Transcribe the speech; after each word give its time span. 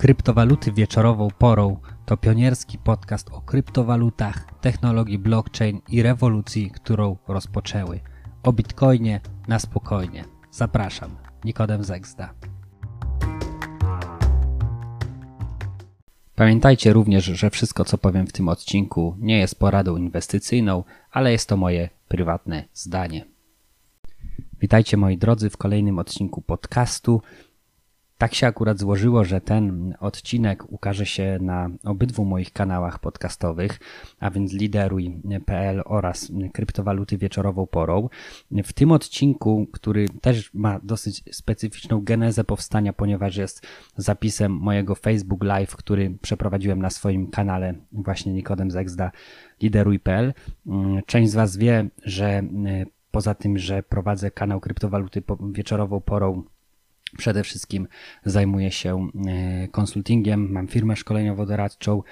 Kryptowaluty 0.00 0.72
wieczorową 0.72 1.28
porą 1.38 1.76
to 2.06 2.16
pionierski 2.16 2.78
podcast 2.78 3.30
o 3.30 3.40
kryptowalutach, 3.40 4.60
technologii 4.60 5.18
blockchain 5.18 5.80
i 5.88 6.02
rewolucji, 6.02 6.70
którą 6.70 7.16
rozpoczęły. 7.28 8.00
O 8.42 8.52
bitcoinie 8.52 9.20
na 9.48 9.58
spokojnie. 9.58 10.24
Zapraszam, 10.50 11.16
Nikodem 11.44 11.84
Zegzda. 11.84 12.34
Pamiętajcie 16.34 16.92
również, 16.92 17.24
że 17.24 17.50
wszystko 17.50 17.84
co 17.84 17.98
powiem 17.98 18.26
w 18.26 18.32
tym 18.32 18.48
odcinku 18.48 19.16
nie 19.18 19.38
jest 19.38 19.58
poradą 19.58 19.96
inwestycyjną, 19.96 20.84
ale 21.10 21.32
jest 21.32 21.48
to 21.48 21.56
moje 21.56 21.88
prywatne 22.08 22.64
zdanie. 22.74 23.24
Witajcie 24.60 24.96
moi 24.96 25.18
drodzy 25.18 25.50
w 25.50 25.56
kolejnym 25.56 25.98
odcinku 25.98 26.42
podcastu. 26.42 27.22
Tak 28.20 28.34
się 28.34 28.46
akurat 28.46 28.78
złożyło, 28.78 29.24
że 29.24 29.40
ten 29.40 29.94
odcinek 30.00 30.72
ukaże 30.72 31.06
się 31.06 31.38
na 31.40 31.70
obydwu 31.84 32.24
moich 32.24 32.52
kanałach 32.52 32.98
podcastowych, 32.98 33.80
a 34.18 34.30
więc 34.30 34.52
lideruj.pl 34.52 35.82
oraz 35.84 36.32
kryptowaluty 36.52 37.18
wieczorową 37.18 37.66
porą. 37.66 38.08
W 38.64 38.72
tym 38.72 38.92
odcinku, 38.92 39.66
który 39.72 40.08
też 40.08 40.54
ma 40.54 40.80
dosyć 40.82 41.36
specyficzną 41.36 42.00
genezę 42.04 42.44
powstania, 42.44 42.92
ponieważ 42.92 43.36
jest 43.36 43.66
zapisem 43.96 44.52
mojego 44.52 44.94
Facebook 44.94 45.44
Live, 45.44 45.76
który 45.76 46.18
przeprowadziłem 46.22 46.82
na 46.82 46.90
swoim 46.90 47.30
kanale 47.30 47.74
właśnie 47.92 48.32
Nikodem 48.32 48.70
Zegzda 48.70 49.10
lideruj.pl. 49.62 50.34
Część 51.06 51.30
z 51.30 51.34
Was 51.34 51.56
wie, 51.56 51.88
że 52.04 52.42
poza 53.10 53.34
tym, 53.34 53.58
że 53.58 53.82
prowadzę 53.82 54.30
kanał 54.30 54.60
kryptowaluty 54.60 55.22
wieczorową 55.52 56.00
porą 56.00 56.42
Przede 57.16 57.42
wszystkim 57.42 57.88
zajmuję 58.24 58.70
się 58.70 59.08
e, 59.28 59.68
konsultingiem, 59.68 60.52
mam 60.52 60.68
firmę 60.68 60.94
szkoleniowo-doradczą, 60.96 62.02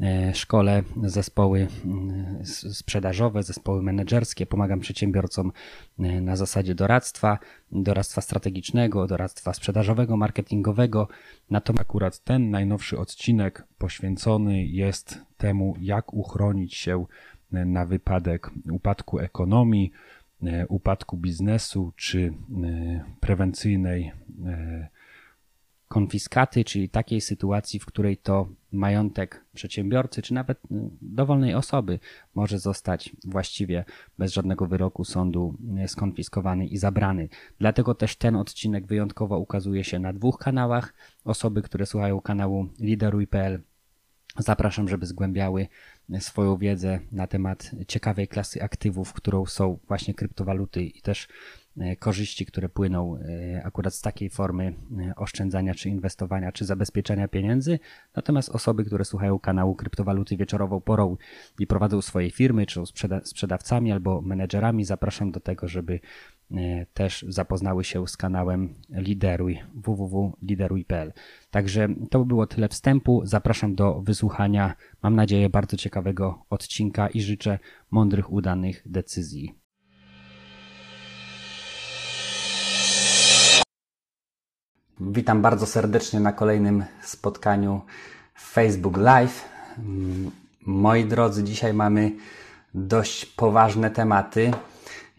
e, 0.00 0.34
szkole 0.34 0.82
zespoły 1.02 1.68
mm, 1.84 2.44
sprzedażowe, 2.74 3.42
zespoły 3.42 3.82
menedżerskie, 3.82 4.46
pomagam 4.46 4.80
przedsiębiorcom 4.80 5.52
e, 5.98 6.20
na 6.20 6.36
zasadzie 6.36 6.74
doradztwa, 6.74 7.38
doradztwa 7.72 8.20
strategicznego, 8.20 9.06
doradztwa 9.06 9.52
sprzedażowego, 9.52 10.16
marketingowego. 10.16 11.08
Natomiast 11.50 11.82
akurat 11.82 12.18
ten 12.24 12.50
najnowszy 12.50 12.98
odcinek 12.98 13.64
poświęcony 13.78 14.64
jest 14.64 15.18
temu, 15.36 15.74
jak 15.80 16.14
uchronić 16.14 16.74
się 16.74 17.06
na 17.52 17.86
wypadek 17.86 18.50
upadku 18.70 19.18
ekonomii, 19.18 19.92
upadku 20.68 21.16
biznesu 21.16 21.92
czy 21.96 22.32
e, 22.64 23.04
prewencyjnej 23.20 24.12
e, 24.46 24.88
konfiskaty, 25.88 26.64
czyli 26.64 26.88
takiej 26.88 27.20
sytuacji, 27.20 27.80
w 27.80 27.86
której 27.86 28.16
to 28.16 28.48
majątek 28.72 29.44
przedsiębiorcy, 29.54 30.22
czy 30.22 30.34
nawet 30.34 30.60
dowolnej 31.02 31.54
osoby 31.54 31.98
może 32.34 32.58
zostać 32.58 33.16
właściwie 33.24 33.84
bez 34.18 34.32
żadnego 34.32 34.66
wyroku 34.66 35.04
sądu 35.04 35.54
skonfiskowany 35.86 36.66
i 36.66 36.76
zabrany. 36.76 37.28
Dlatego 37.58 37.94
też 37.94 38.16
ten 38.16 38.36
odcinek 38.36 38.86
wyjątkowo 38.86 39.38
ukazuje 39.38 39.84
się 39.84 39.98
na 39.98 40.12
dwóch 40.12 40.38
kanałach. 40.38 40.94
Osoby, 41.24 41.62
które 41.62 41.86
słuchają 41.86 42.20
kanału 42.20 42.68
Lideruj.pl 42.80 43.62
zapraszam, 44.38 44.88
żeby 44.88 45.06
zgłębiały 45.06 45.68
swoją 46.18 46.56
wiedzę 46.56 47.00
na 47.12 47.26
temat 47.26 47.70
ciekawej 47.88 48.28
klasy 48.28 48.62
aktywów, 48.62 49.12
którą 49.12 49.46
są 49.46 49.78
właśnie 49.88 50.14
kryptowaluty 50.14 50.82
i 50.82 51.02
też 51.02 51.28
e, 51.78 51.96
korzyści, 51.96 52.46
które 52.46 52.68
płyną 52.68 53.16
e, 53.16 53.62
akurat 53.64 53.94
z 53.94 54.00
takiej 54.00 54.30
formy 54.30 54.74
e, 54.98 55.14
oszczędzania, 55.16 55.74
czy 55.74 55.88
inwestowania, 55.88 56.52
czy 56.52 56.64
zabezpieczenia 56.64 57.28
pieniędzy. 57.28 57.78
Natomiast 58.16 58.48
osoby, 58.48 58.84
które 58.84 59.04
słuchają 59.04 59.38
kanału 59.38 59.74
kryptowaluty 59.74 60.36
wieczorową 60.36 60.80
porą 60.80 61.16
i 61.58 61.66
prowadzą 61.66 62.02
swoje 62.02 62.30
firmy, 62.30 62.66
czy 62.66 62.74
są 62.74 62.84
sprzedawcami 63.24 63.92
albo 63.92 64.20
menedżerami, 64.20 64.84
zapraszam 64.84 65.30
do 65.30 65.40
tego, 65.40 65.68
żeby 65.68 66.00
też 66.94 67.24
zapoznały 67.28 67.84
się 67.84 68.08
z 68.08 68.16
kanałem 68.16 68.74
Lideruj 68.90 69.58
www.lideruj.pl. 69.74 71.12
Także 71.50 71.88
to 72.10 72.18
by 72.18 72.26
było 72.26 72.46
tyle 72.46 72.68
wstępu. 72.68 73.22
Zapraszam 73.24 73.74
do 73.74 74.00
wysłuchania, 74.00 74.74
mam 75.02 75.14
nadzieję, 75.14 75.50
bardzo 75.50 75.76
ciekawego 75.76 76.44
odcinka 76.50 77.08
i 77.08 77.20
życzę 77.20 77.58
mądrych, 77.90 78.32
udanych 78.32 78.82
decyzji. 78.86 79.54
Witam 85.00 85.42
bardzo 85.42 85.66
serdecznie 85.66 86.20
na 86.20 86.32
kolejnym 86.32 86.84
spotkaniu 87.02 87.80
Facebook 88.40 88.96
Live. 88.96 89.48
Moi 90.66 91.04
drodzy, 91.04 91.44
dzisiaj 91.44 91.74
mamy 91.74 92.12
dość 92.74 93.26
poważne 93.26 93.90
tematy. 93.90 94.50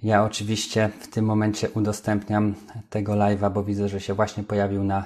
Ja 0.04 0.24
oczywiście 0.24 0.90
w 1.00 1.08
tym 1.08 1.26
momencie 1.26 1.70
udostępniam 1.70 2.56
tego 2.90 3.14
live'a, 3.14 3.52
bo 3.52 3.64
widzę, 3.64 3.90
że 3.90 4.02
się 4.02 4.14
właśnie 4.14 4.44
pojawił 4.44 4.84
na 4.84 5.06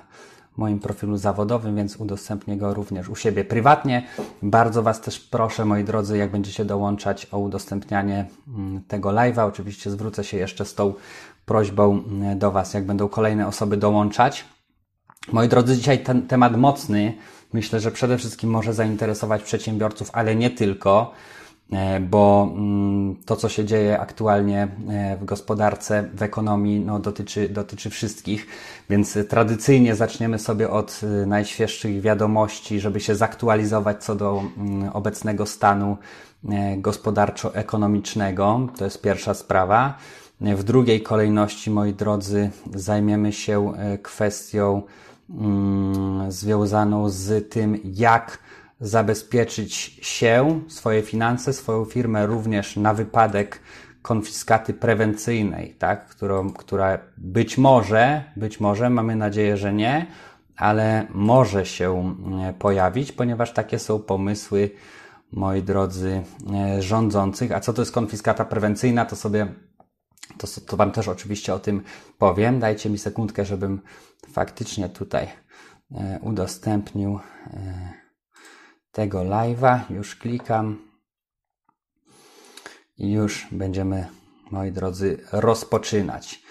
moim 0.57 0.79
profilu 0.79 1.17
zawodowym, 1.17 1.75
więc 1.75 1.95
udostępnię 1.95 2.57
go 2.57 2.73
również 2.73 3.09
u 3.09 3.15
siebie 3.15 3.45
prywatnie. 3.45 4.07
Bardzo 4.41 4.83
Was 4.83 5.01
też 5.01 5.19
proszę, 5.19 5.65
moi 5.65 5.83
drodzy, 5.83 6.17
jak 6.17 6.31
będziecie 6.31 6.65
dołączać 6.65 7.27
o 7.31 7.39
udostępnianie 7.39 8.25
mm, 8.47 8.81
tego 8.87 9.09
live'a. 9.09 9.47
Oczywiście 9.47 9.91
zwrócę 9.91 10.23
się 10.23 10.37
jeszcze 10.37 10.65
z 10.65 10.75
tą 10.75 10.93
prośbą 11.45 12.03
mm, 12.07 12.39
do 12.39 12.51
Was, 12.51 12.73
jak 12.73 12.85
będą 12.85 13.07
kolejne 13.07 13.47
osoby 13.47 13.77
dołączać. 13.77 14.45
Moi 15.31 15.47
drodzy, 15.47 15.75
dzisiaj 15.75 16.03
ten 16.03 16.27
temat 16.27 16.57
mocny. 16.57 17.13
Myślę, 17.53 17.79
że 17.79 17.91
przede 17.91 18.17
wszystkim 18.17 18.49
może 18.49 18.73
zainteresować 18.73 19.43
przedsiębiorców, 19.43 20.09
ale 20.13 20.35
nie 20.35 20.49
tylko. 20.49 21.13
E, 21.71 21.99
bo 21.99 22.51
mm, 22.55 23.15
to, 23.25 23.35
co 23.35 23.49
się 23.49 23.65
dzieje 23.65 23.99
aktualnie 23.99 24.67
e, 24.89 25.17
w 25.17 25.25
gospodarce, 25.25 26.09
w 26.13 26.21
ekonomii, 26.21 26.79
no, 26.79 26.99
dotyczy, 26.99 27.49
dotyczy 27.49 27.89
wszystkich. 27.89 28.47
Więc 28.89 29.17
tradycyjnie 29.29 29.95
zaczniemy 29.95 30.39
sobie 30.39 30.69
od 30.69 31.01
e, 31.03 31.25
najświeższych 31.25 32.01
wiadomości, 32.01 32.79
żeby 32.79 32.99
się 32.99 33.15
zaktualizować 33.15 34.03
co 34.03 34.15
do 34.15 34.43
mm, 34.57 34.89
obecnego 34.93 35.45
stanu 35.45 35.97
gospodarczo-ekonomicznego. 36.77 38.67
To 38.77 38.85
jest 38.85 39.01
pierwsza 39.01 39.33
sprawa. 39.33 39.97
W 40.41 40.63
drugiej 40.63 41.01
kolejności, 41.01 41.71
moi 41.71 41.93
drodzy, 41.93 42.49
zajmiemy 42.75 43.33
się 43.33 43.73
kwestią 44.01 44.81
mm, 45.29 46.31
związaną 46.31 47.09
z 47.09 47.49
tym, 47.49 47.79
jak 47.83 48.39
zabezpieczyć 48.79 49.73
się, 50.01 50.61
swoje 50.67 51.01
finanse, 51.01 51.53
swoją 51.53 51.85
firmę 51.85 52.25
również 52.25 52.75
na 52.75 52.93
wypadek 52.93 53.59
konfiskaty 54.01 54.73
prewencyjnej, 54.73 55.75
tak, 55.79 56.07
którą, 56.07 56.49
która 56.49 56.97
być 57.17 57.57
może, 57.57 58.23
być 58.35 58.59
może, 58.59 58.89
mamy 58.89 59.15
nadzieję, 59.15 59.57
że 59.57 59.73
nie, 59.73 60.05
ale 60.57 61.07
może 61.13 61.65
się 61.65 62.15
e, 62.49 62.53
pojawić, 62.53 63.11
ponieważ 63.11 63.53
takie 63.53 63.79
są 63.79 63.99
pomysły, 63.99 64.71
moi 65.31 65.63
drodzy, 65.63 66.23
e, 66.53 66.81
rządzących. 66.81 67.51
A 67.51 67.59
co 67.59 67.73
to 67.73 67.81
jest 67.81 67.91
konfiskata 67.91 68.45
prewencyjna, 68.45 69.05
to 69.05 69.15
sobie, 69.15 69.47
to, 70.37 70.47
to 70.67 70.77
Wam 70.77 70.91
też 70.91 71.07
oczywiście 71.07 71.53
o 71.53 71.59
tym 71.59 71.83
powiem. 72.17 72.59
Dajcie 72.59 72.89
mi 72.89 72.97
sekundkę, 72.97 73.45
żebym 73.45 73.81
faktycznie 74.31 74.89
tutaj 74.89 75.27
e, 75.91 76.19
udostępnił 76.21 77.19
tego 78.93 79.19
live'a. 79.19 79.79
Już 79.89 80.15
klikam. 80.15 80.77
I 82.97 83.11
już 83.11 83.47
będziemy, 83.51 84.07
moi 84.51 84.71
drodzy, 84.71 85.19
rozpoczynać. 85.31 86.43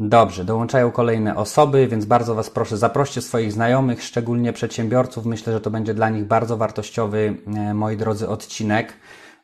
Dobrze, 0.00 0.44
dołączają 0.44 0.90
kolejne 0.90 1.36
osoby, 1.36 1.88
więc 1.88 2.04
bardzo 2.04 2.34
Was 2.34 2.50
proszę, 2.50 2.76
zaproście 2.76 3.22
swoich 3.22 3.52
znajomych, 3.52 4.02
szczególnie 4.02 4.52
przedsiębiorców. 4.52 5.26
Myślę, 5.26 5.52
że 5.52 5.60
to 5.60 5.70
będzie 5.70 5.94
dla 5.94 6.08
nich 6.08 6.24
bardzo 6.24 6.56
wartościowy, 6.56 7.36
e, 7.56 7.74
moi 7.74 7.96
drodzy, 7.96 8.28
odcinek, 8.28 8.92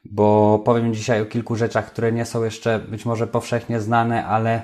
bo 0.05 0.59
powiem 0.65 0.95
dzisiaj 0.95 1.23
o 1.23 1.27
kilku 1.27 1.57
rzeczach, 1.57 1.87
które 1.87 2.13
nie 2.13 2.25
są 2.25 2.45
jeszcze 2.45 2.79
być 2.79 3.05
może 3.05 3.27
powszechnie 3.27 3.81
znane, 3.81 4.27
ale 4.27 4.63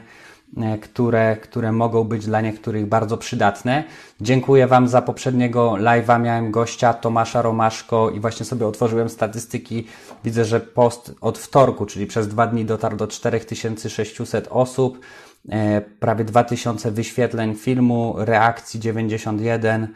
które, 0.83 1.37
które 1.37 1.73
mogą 1.73 2.05
być 2.05 2.27
dla 2.27 2.41
niektórych 2.41 2.87
bardzo 2.87 3.17
przydatne. 3.17 3.85
Dziękuję 4.21 4.67
Wam 4.67 4.89
za 4.89 5.03
poprzedniego 5.03 5.71
live'a. 5.71 6.21
Miałem 6.21 6.51
gościa 6.51 6.95
Tomasza 6.95 7.43
Romaszko 7.43 8.11
i 8.11 8.21
właśnie 8.21 8.47
sobie 8.47 8.67
otworzyłem 8.67 9.09
statystyki. 9.09 9.87
Widzę, 10.25 10.45
że 10.45 10.61
post 10.61 11.15
od 11.21 11.39
wtorku, 11.39 11.87
czyli 11.87 12.07
przez 12.07 12.29
dwa 12.29 12.47
dni 12.47 12.65
dotarł 12.65 12.97
do 12.97 13.07
4600 13.07 14.49
osób. 14.51 15.01
E, 15.49 15.81
prawie 15.81 16.25
2000 16.25 16.91
wyświetleń 16.91 17.55
filmu, 17.55 18.15
reakcji 18.19 18.81
91, 18.81 19.89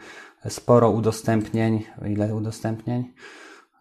sporo 0.49 0.89
udostępnień. 0.89 1.83
Ile 2.09 2.35
udostępnień? 2.35 3.13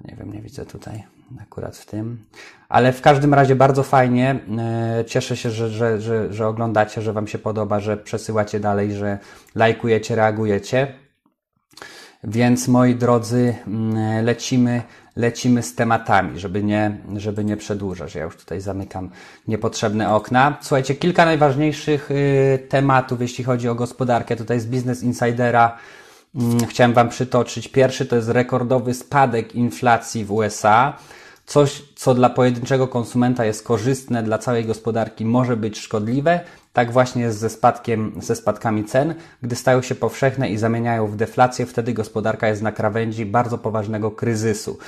Nie 0.00 0.16
wiem, 0.16 0.32
nie 0.32 0.40
widzę 0.40 0.66
tutaj 0.66 1.04
akurat 1.42 1.76
w 1.76 1.86
tym. 1.86 2.24
Ale 2.68 2.92
w 2.92 3.00
każdym 3.00 3.34
razie 3.34 3.56
bardzo 3.56 3.82
fajnie. 3.82 4.40
E, 4.58 5.04
cieszę 5.04 5.36
się, 5.36 5.50
że, 5.50 5.68
że, 5.68 6.00
że, 6.00 6.32
że 6.32 6.46
oglądacie, 6.46 7.02
że 7.02 7.12
Wam 7.12 7.26
się 7.26 7.38
podoba, 7.38 7.80
że 7.80 7.96
przesyłacie 7.96 8.60
dalej, 8.60 8.92
że 8.92 9.18
lajkujecie, 9.54 10.14
reagujecie. 10.14 10.94
Więc 12.24 12.68
moi 12.68 12.94
drodzy, 12.94 13.54
mm, 13.66 14.24
lecimy, 14.24 14.82
lecimy 15.16 15.62
z 15.62 15.74
tematami, 15.74 16.38
żeby 16.38 16.62
nie, 16.62 16.96
żeby 17.16 17.44
nie 17.44 17.56
przedłużać. 17.56 18.14
Ja 18.14 18.24
już 18.24 18.36
tutaj 18.36 18.60
zamykam 18.60 19.10
niepotrzebne 19.48 20.14
okna. 20.14 20.58
Słuchajcie, 20.60 20.94
kilka 20.94 21.24
najważniejszych 21.24 22.10
y, 22.10 22.66
tematów, 22.68 23.20
jeśli 23.20 23.44
chodzi 23.44 23.68
o 23.68 23.74
gospodarkę. 23.74 24.36
Tutaj 24.36 24.60
z 24.60 24.66
Business 24.66 25.02
Insidera 25.02 25.78
chciałem 26.68 26.92
Wam 26.94 27.08
przytoczyć. 27.08 27.68
Pierwszy 27.68 28.06
to 28.06 28.16
jest 28.16 28.28
rekordowy 28.28 28.94
spadek 28.94 29.54
inflacji 29.54 30.24
w 30.24 30.32
USA. 30.32 30.96
Coś, 31.46 31.82
co 31.94 32.14
dla 32.14 32.30
pojedynczego 32.30 32.88
konsumenta 32.88 33.44
jest 33.44 33.64
korzystne, 33.64 34.22
dla 34.22 34.38
całej 34.38 34.64
gospodarki 34.64 35.24
może 35.24 35.56
być 35.56 35.78
szkodliwe. 35.78 36.40
Tak 36.72 36.92
właśnie 36.92 37.22
jest 37.22 37.38
ze, 37.38 37.50
spadkiem, 37.50 38.12
ze 38.20 38.36
spadkami 38.36 38.84
cen. 38.84 39.14
Gdy 39.42 39.56
stają 39.56 39.82
się 39.82 39.94
powszechne 39.94 40.48
i 40.50 40.58
zamieniają 40.58 41.06
w 41.06 41.16
deflację, 41.16 41.66
wtedy 41.66 41.92
gospodarka 41.92 42.48
jest 42.48 42.62
na 42.62 42.72
krawędzi 42.72 43.26
bardzo 43.26 43.58
poważnego 43.58 44.10
kryzysu. 44.10 44.78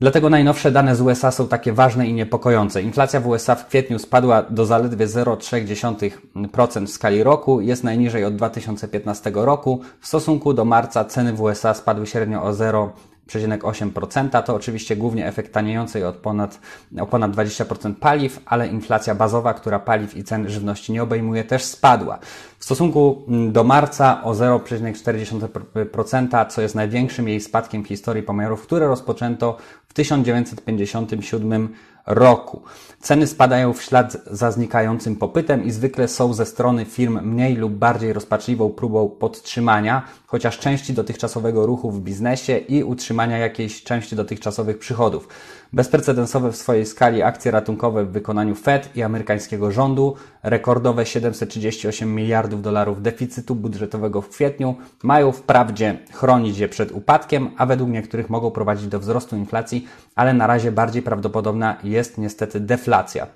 Dlatego 0.00 0.30
najnowsze 0.30 0.72
dane 0.72 0.96
z 0.96 1.00
USA 1.00 1.30
są 1.30 1.48
takie 1.48 1.72
ważne 1.72 2.06
i 2.06 2.12
niepokojące. 2.14 2.82
Inflacja 2.82 3.20
w 3.20 3.26
USA 3.26 3.54
w 3.54 3.66
kwietniu 3.66 3.98
spadła 3.98 4.42
do 4.42 4.66
zaledwie 4.66 5.06
0,3% 5.06 6.86
w 6.86 6.90
skali 6.90 7.22
roku, 7.22 7.60
jest 7.60 7.84
najniżej 7.84 8.24
od 8.24 8.36
2015 8.36 9.32
roku. 9.34 9.80
W 10.00 10.06
stosunku 10.06 10.52
do 10.54 10.64
marca 10.64 11.04
ceny 11.04 11.32
w 11.32 11.40
USA 11.40 11.74
spadły 11.74 12.06
średnio 12.06 12.42
o 12.42 12.54
0. 12.54 12.92
0,8%. 13.38 14.42
To 14.42 14.54
oczywiście 14.54 14.96
głównie 14.96 15.26
efekt 15.26 15.52
taniejącej 15.52 16.04
od 16.04 16.16
ponad, 16.16 16.60
o 17.00 17.06
ponad 17.06 17.32
20% 17.32 17.94
paliw, 17.94 18.40
ale 18.46 18.68
inflacja 18.68 19.14
bazowa, 19.14 19.54
która 19.54 19.78
paliw 19.78 20.16
i 20.16 20.24
cen 20.24 20.48
żywności 20.48 20.92
nie 20.92 21.02
obejmuje, 21.02 21.44
też 21.44 21.64
spadła. 21.64 22.18
W 22.58 22.64
stosunku 22.64 23.24
mm, 23.28 23.52
do 23.52 23.64
marca 23.64 24.24
o 24.24 24.32
0,4%, 24.32 26.46
co 26.46 26.62
jest 26.62 26.74
największym 26.74 27.28
jej 27.28 27.40
spadkiem 27.40 27.84
w 27.84 27.88
historii 27.88 28.22
pomiarów, 28.22 28.62
które 28.62 28.86
rozpoczęto 28.86 29.56
w 29.88 29.94
1957 29.94 31.68
roku. 32.10 32.62
Ceny 33.00 33.26
spadają 33.26 33.72
w 33.72 33.82
ślad 33.82 34.16
za 34.30 34.50
znikającym 34.50 35.16
popytem 35.16 35.64
i 35.64 35.70
zwykle 35.70 36.08
są 36.08 36.34
ze 36.34 36.46
strony 36.46 36.84
firm 36.84 37.20
mniej 37.22 37.56
lub 37.56 37.72
bardziej 37.72 38.12
rozpaczliwą 38.12 38.70
próbą 38.70 39.08
podtrzymania 39.08 40.02
chociaż 40.26 40.58
części 40.58 40.92
dotychczasowego 40.92 41.66
ruchu 41.66 41.90
w 41.90 42.00
biznesie 42.00 42.58
i 42.58 42.84
utrzymania 42.84 43.38
jakiejś 43.38 43.82
części 43.82 44.16
dotychczasowych 44.16 44.78
przychodów. 44.78 45.28
Bezprecedensowe 45.72 46.52
w 46.52 46.56
swojej 46.56 46.86
skali 46.86 47.22
akcje 47.22 47.50
ratunkowe 47.50 48.04
w 48.04 48.10
wykonaniu 48.10 48.54
Fed 48.54 48.96
i 48.96 49.02
amerykańskiego 49.02 49.70
rządu, 49.70 50.14
rekordowe 50.42 51.06
738 51.06 52.14
miliardów 52.14 52.62
dolarów 52.62 53.02
deficytu 53.02 53.54
budżetowego 53.54 54.22
w 54.22 54.28
kwietniu, 54.28 54.74
mają 55.02 55.32
wprawdzie 55.32 55.98
chronić 56.12 56.58
je 56.58 56.68
przed 56.68 56.92
upadkiem, 56.92 57.50
a 57.56 57.66
według 57.66 57.90
niektórych 57.90 58.30
mogą 58.30 58.50
prowadzić 58.50 58.86
do 58.86 59.00
wzrostu 59.00 59.36
inflacji, 59.36 59.88
ale 60.20 60.34
na 60.34 60.46
razie 60.46 60.72
bardziej 60.72 61.02
prawdopodobna 61.02 61.76
jest 61.84 62.18
niestety 62.18 62.60
deflacja. 62.60 63.26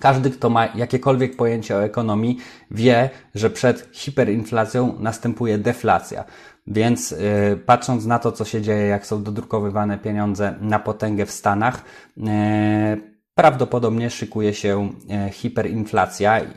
Każdy, 0.00 0.30
kto 0.30 0.50
ma 0.50 0.66
jakiekolwiek 0.66 1.36
pojęcie 1.36 1.76
o 1.76 1.84
ekonomii, 1.84 2.38
wie, 2.70 3.10
że 3.34 3.50
przed 3.50 3.88
hiperinflacją 3.92 4.96
następuje 4.98 5.58
deflacja. 5.58 6.24
Więc 6.66 7.10
yy, 7.10 7.16
patrząc 7.66 8.06
na 8.06 8.18
to, 8.18 8.32
co 8.32 8.44
się 8.44 8.62
dzieje, 8.62 8.86
jak 8.86 9.06
są 9.06 9.22
dodrukowywane 9.22 9.98
pieniądze 9.98 10.54
na 10.60 10.78
potęgę 10.78 11.26
w 11.26 11.30
Stanach, 11.30 11.82
yy, 12.16 12.24
prawdopodobnie 13.34 14.10
szykuje 14.10 14.54
się 14.54 14.92
yy, 15.08 15.30
hiperinflacja, 15.30 16.38
yy, 16.38 16.48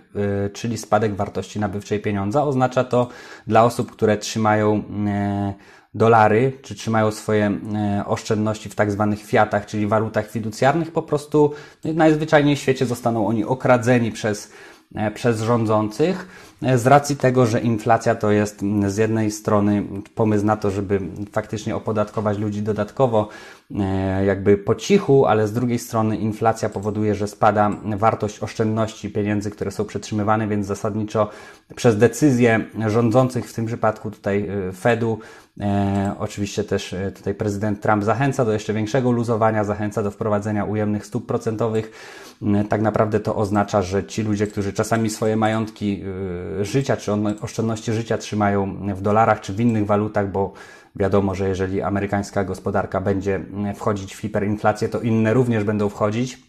czyli 0.53 0.77
spadek 0.77 1.15
wartości 1.15 1.59
nabywczej 1.59 1.99
pieniądza. 1.99 2.43
Oznacza 2.43 2.83
to 2.83 3.07
dla 3.47 3.63
osób, 3.63 3.91
które 3.91 4.17
trzymają 4.17 4.75
yy, 4.75 5.53
dolary, 5.93 6.53
czy 6.61 6.75
trzymają 6.75 7.11
swoje 7.11 7.59
e, 7.75 8.03
oszczędności 8.05 8.69
w 8.69 8.75
tak 8.75 8.91
zwanych 8.91 9.25
fiatach, 9.25 9.65
czyli 9.65 9.87
walutach 9.87 10.31
fiducjarnych, 10.31 10.91
po 10.91 11.01
prostu 11.01 11.53
najzwyczajniej 11.83 12.55
w 12.55 12.59
świecie 12.59 12.85
zostaną 12.85 13.27
oni 13.27 13.45
okradzeni 13.45 14.11
przez, 14.11 14.51
przez 15.13 15.41
rządzących 15.41 16.27
e, 16.63 16.77
z 16.77 16.87
racji 16.87 17.15
tego, 17.15 17.45
że 17.45 17.59
inflacja 17.59 18.15
to 18.15 18.31
jest 18.31 18.61
z 18.87 18.97
jednej 18.97 19.31
strony 19.31 19.83
pomysł 20.15 20.45
na 20.45 20.57
to, 20.57 20.71
żeby 20.71 20.99
faktycznie 21.31 21.75
opodatkować 21.75 22.37
ludzi 22.37 22.61
dodatkowo, 22.61 23.29
jakby 24.25 24.57
po 24.57 24.75
cichu, 24.75 25.25
ale 25.25 25.47
z 25.47 25.53
drugiej 25.53 25.79
strony 25.79 26.17
inflacja 26.17 26.69
powoduje, 26.69 27.15
że 27.15 27.27
spada 27.27 27.71
wartość 27.85 28.39
oszczędności 28.39 29.09
pieniędzy, 29.09 29.51
które 29.51 29.71
są 29.71 29.85
przetrzymywane, 29.85 30.47
więc 30.47 30.67
zasadniczo 30.67 31.29
przez 31.75 31.97
decyzje 31.97 32.65
rządzących, 32.87 33.49
w 33.49 33.53
tym 33.53 33.65
przypadku 33.65 34.11
tutaj 34.11 34.49
Fedu, 34.79 35.19
E, 35.59 36.15
oczywiście 36.19 36.63
też 36.63 36.93
e, 36.93 37.11
tutaj 37.11 37.35
prezydent 37.35 37.81
Trump 37.81 38.03
zachęca 38.03 38.45
do 38.45 38.53
jeszcze 38.53 38.73
większego 38.73 39.11
luzowania, 39.11 39.63
zachęca 39.63 40.03
do 40.03 40.11
wprowadzenia 40.11 40.65
ujemnych 40.65 41.05
stóp 41.05 41.25
procentowych. 41.25 41.91
E, 42.41 42.63
tak 42.63 42.81
naprawdę 42.81 43.19
to 43.19 43.35
oznacza, 43.35 43.81
że 43.81 44.03
ci 44.03 44.23
ludzie, 44.23 44.47
którzy 44.47 44.73
czasami 44.73 45.09
swoje 45.09 45.35
majątki 45.35 46.03
e, 46.61 46.65
życia 46.65 46.97
czy 46.97 47.11
oszczędności 47.41 47.93
życia 47.93 48.17
trzymają 48.17 48.93
w 48.95 49.01
dolarach 49.01 49.41
czy 49.41 49.53
w 49.53 49.59
innych 49.59 49.85
walutach, 49.85 50.31
bo 50.31 50.53
wiadomo, 50.95 51.35
że 51.35 51.49
jeżeli 51.49 51.81
amerykańska 51.81 52.43
gospodarka 52.43 53.01
będzie 53.01 53.45
wchodzić 53.75 54.15
w 54.15 54.19
hiperinflację, 54.19 54.89
to 54.89 55.01
inne 55.01 55.33
również 55.33 55.63
będą 55.63 55.89
wchodzić 55.89 56.48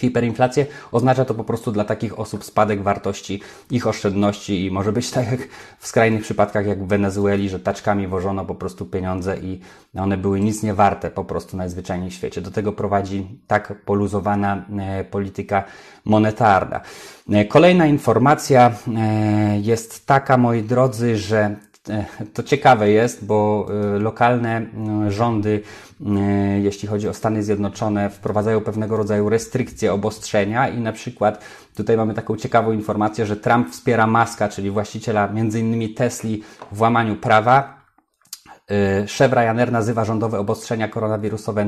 hiperinflację, 0.00 0.66
oznacza 0.92 1.24
to 1.24 1.34
po 1.34 1.44
prostu 1.44 1.72
dla 1.72 1.84
takich 1.84 2.18
osób 2.18 2.44
spadek 2.44 2.82
wartości 2.82 3.40
ich 3.70 3.86
oszczędności 3.86 4.64
i 4.64 4.70
może 4.70 4.92
być 4.92 5.10
tak 5.10 5.30
jak 5.30 5.40
w 5.78 5.86
skrajnych 5.86 6.22
przypadkach 6.22 6.66
jak 6.66 6.84
w 6.84 6.86
Wenezueli, 6.86 7.48
że 7.48 7.60
taczkami 7.60 8.08
wożono 8.08 8.44
po 8.44 8.54
prostu 8.54 8.86
pieniądze 8.86 9.36
i 9.38 9.60
one 9.96 10.16
były 10.16 10.40
nic 10.40 10.62
nie 10.62 10.74
warte 10.74 11.10
po 11.10 11.24
prostu 11.24 11.56
najzwyczajniej 11.56 12.10
w 12.10 12.14
świecie. 12.14 12.40
Do 12.40 12.50
tego 12.50 12.72
prowadzi 12.72 13.26
tak 13.46 13.84
poluzowana 13.84 14.64
e, 14.78 15.04
polityka 15.04 15.64
monetarna. 16.04 16.80
E, 17.30 17.44
kolejna 17.44 17.86
informacja 17.86 18.72
e, 18.96 19.60
jest 19.60 20.06
taka, 20.06 20.36
moi 20.36 20.62
drodzy, 20.62 21.16
że 21.16 21.56
to 22.34 22.42
ciekawe 22.42 22.90
jest, 22.90 23.24
bo 23.24 23.66
lokalne 23.98 24.66
rządy 25.08 25.62
E, 26.06 26.60
jeśli 26.60 26.88
chodzi 26.88 27.08
o 27.08 27.14
Stany 27.14 27.42
Zjednoczone, 27.42 28.10
wprowadzają 28.10 28.60
pewnego 28.60 28.96
rodzaju 28.96 29.28
restrykcje, 29.28 29.92
obostrzenia 29.92 30.68
i 30.68 30.80
na 30.80 30.92
przykład 30.92 31.44
tutaj 31.76 31.96
mamy 31.96 32.14
taką 32.14 32.36
ciekawą 32.36 32.72
informację, 32.72 33.26
że 33.26 33.36
Trump 33.36 33.70
wspiera 33.70 34.06
Maska, 34.06 34.48
czyli 34.48 34.70
właściciela 34.70 35.28
m.in. 35.28 35.94
Tesli 35.94 36.42
w 36.72 36.80
łamaniu 36.80 37.16
prawa. 37.16 37.84
Szef 39.06 39.32
Ryanair 39.32 39.72
nazywa 39.72 40.04
rządowe 40.04 40.38
obostrzenia 40.38 40.88
koronawirusowe 40.88 41.66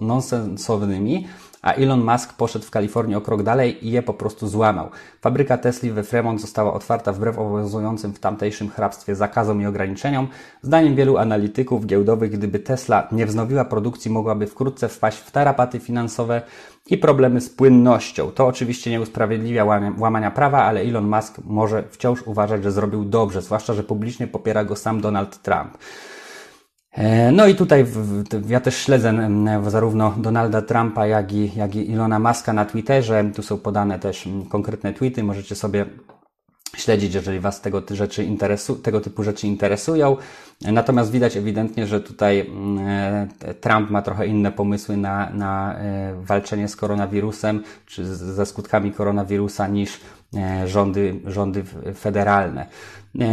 nonsensownymi, 0.00 1.26
a 1.64 1.72
Elon 1.72 2.04
Musk 2.04 2.32
poszedł 2.32 2.64
w 2.64 2.70
Kalifornii 2.70 3.16
o 3.16 3.20
krok 3.20 3.42
dalej 3.42 3.86
i 3.86 3.90
je 3.90 4.02
po 4.02 4.14
prostu 4.14 4.48
złamał. 4.48 4.90
Fabryka 5.20 5.58
Tesla 5.58 5.92
we 5.92 6.02
Fremont 6.02 6.40
została 6.40 6.72
otwarta 6.72 7.12
wbrew 7.12 7.38
obowiązującym 7.38 8.12
w 8.12 8.18
tamtejszym 8.18 8.70
hrabstwie 8.70 9.14
zakazom 9.14 9.62
i 9.62 9.66
ograniczeniom. 9.66 10.28
Zdaniem 10.62 10.94
wielu 10.94 11.16
analityków 11.16 11.86
giełdowych, 11.86 12.30
gdyby 12.30 12.58
Tesla 12.58 13.08
nie 13.12 13.26
wznowiła 13.26 13.64
produkcji, 13.64 14.10
mogłaby 14.10 14.46
wkrótce 14.46 14.88
wpaść 14.88 15.18
w 15.18 15.30
tarapaty 15.30 15.80
finansowe 15.80 16.42
i 16.90 16.98
problemy 16.98 17.40
z 17.40 17.50
płynnością. 17.50 18.30
To 18.30 18.46
oczywiście 18.46 18.90
nie 18.90 19.00
usprawiedliwia 19.00 19.64
łamania 19.98 20.30
prawa, 20.30 20.64
ale 20.64 20.80
Elon 20.80 21.08
Musk 21.08 21.38
może 21.44 21.82
wciąż 21.90 22.22
uważać, 22.22 22.62
że 22.62 22.72
zrobił 22.72 23.04
dobrze, 23.04 23.42
zwłaszcza, 23.42 23.74
że 23.74 23.82
publicznie 23.82 24.26
popiera 24.26 24.64
go 24.64 24.76
sam 24.76 25.00
Donald 25.00 25.42
Trump. 25.42 25.78
E, 26.94 27.32
no 27.32 27.46
i 27.46 27.54
tutaj 27.54 27.86
ja 28.48 28.60
też 28.60 28.76
śledzę 28.76 29.28
zarówno 29.66 30.14
Donalda 30.16 30.62
Trumpa, 30.62 31.06
jak 31.06 31.32
i, 31.32 31.52
jak 31.56 31.74
i 31.74 31.90
Ilona 31.90 32.18
Maska 32.18 32.52
na 32.52 32.64
Twitterze. 32.64 33.30
Tu 33.34 33.42
są 33.42 33.58
podane 33.58 33.98
też 33.98 34.28
konkretne 34.48 34.92
tweety, 34.92 35.22
możecie 35.22 35.54
sobie 35.54 35.86
śledzić, 36.76 37.14
jeżeli 37.14 37.40
Was 37.40 37.60
tego, 37.60 37.82
rzeczy 37.90 38.24
interesu, 38.24 38.76
tego 38.76 39.00
typu 39.00 39.22
rzeczy 39.22 39.46
interesują. 39.46 40.16
Natomiast 40.60 41.10
widać 41.10 41.36
ewidentnie, 41.36 41.86
że 41.86 42.00
tutaj 42.00 42.50
Trump 43.60 43.90
ma 43.90 44.02
trochę 44.02 44.26
inne 44.26 44.52
pomysły 44.52 44.96
na, 44.96 45.30
na 45.30 45.78
e, 45.78 46.14
walczenie 46.22 46.68
z 46.68 46.76
koronawirusem, 46.76 47.62
czy 47.86 48.04
ze 48.16 48.46
skutkami 48.46 48.92
koronawirusa 48.92 49.68
niż 49.68 49.94
e, 49.96 50.00
rządy, 50.66 51.20
rządy 51.26 51.64
federalne. 51.94 52.66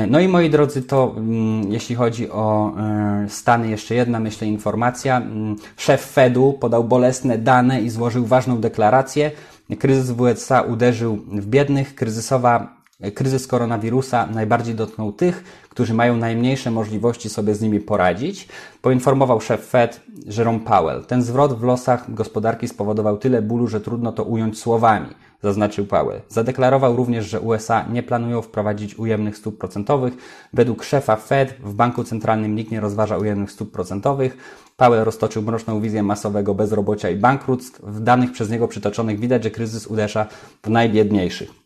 No 0.07 0.19
i 0.19 0.27
moi 0.27 0.49
drodzy, 0.49 0.81
to 0.81 1.13
mm, 1.17 1.71
jeśli 1.71 1.95
chodzi 1.95 2.31
o 2.31 2.73
e, 2.77 3.25
Stany, 3.29 3.69
jeszcze 3.69 3.95
jedna, 3.95 4.19
myślę, 4.19 4.47
informacja. 4.47 5.17
Mm, 5.17 5.55
szef 5.77 6.05
Fedu 6.05 6.53
podał 6.53 6.83
bolesne 6.83 7.37
dane 7.37 7.81
i 7.81 7.89
złożył 7.89 8.25
ważną 8.25 8.57
deklarację. 8.57 9.31
Kryzys 9.79 10.11
w 10.11 10.21
USA 10.21 10.61
uderzył 10.61 11.15
w 11.15 11.45
biednych. 11.45 11.95
Kryzysowa 11.95 12.81
kryzys 13.13 13.47
koronawirusa 13.47 14.27
najbardziej 14.27 14.75
dotknął 14.75 15.11
tych, 15.11 15.43
którzy 15.69 15.93
mają 15.93 16.17
najmniejsze 16.17 16.71
możliwości 16.71 17.29
sobie 17.29 17.55
z 17.55 17.61
nimi 17.61 17.79
poradzić, 17.79 18.47
poinformował 18.81 19.41
szef 19.41 19.65
Fed 19.65 20.01
Jerome 20.37 20.59
Powell. 20.59 21.05
Ten 21.05 21.21
zwrot 21.21 21.59
w 21.59 21.63
losach 21.63 22.13
gospodarki 22.13 22.67
spowodował 22.67 23.17
tyle 23.17 23.41
bólu, 23.41 23.67
że 23.67 23.81
trudno 23.81 24.11
to 24.11 24.23
ująć 24.23 24.59
słowami, 24.59 25.09
zaznaczył 25.43 25.85
Powell. 25.85 26.21
Zadeklarował 26.29 26.95
również, 26.95 27.25
że 27.25 27.39
USA 27.39 27.85
nie 27.87 28.03
planują 28.03 28.41
wprowadzić 28.41 28.99
ujemnych 28.99 29.37
stóp 29.37 29.57
procentowych. 29.57 30.13
Według 30.53 30.83
szefa 30.83 31.15
Fed 31.15 31.55
w 31.63 31.73
banku 31.73 32.03
centralnym 32.03 32.55
nikt 32.55 32.71
nie 32.71 32.79
rozważa 32.79 33.17
ujemnych 33.17 33.51
stóp 33.51 33.71
procentowych. 33.71 34.37
Powell 34.77 35.03
roztoczył 35.03 35.41
mroczną 35.41 35.81
wizję 35.81 36.03
masowego 36.03 36.53
bezrobocia 36.55 37.09
i 37.09 37.15
bankructw. 37.15 37.81
W 37.83 37.99
danych 37.99 38.31
przez 38.31 38.49
niego 38.49 38.67
przytoczonych 38.67 39.19
widać, 39.19 39.43
że 39.43 39.51
kryzys 39.51 39.87
uderza 39.87 40.27
w 40.63 40.69
najbiedniejszych. 40.69 41.61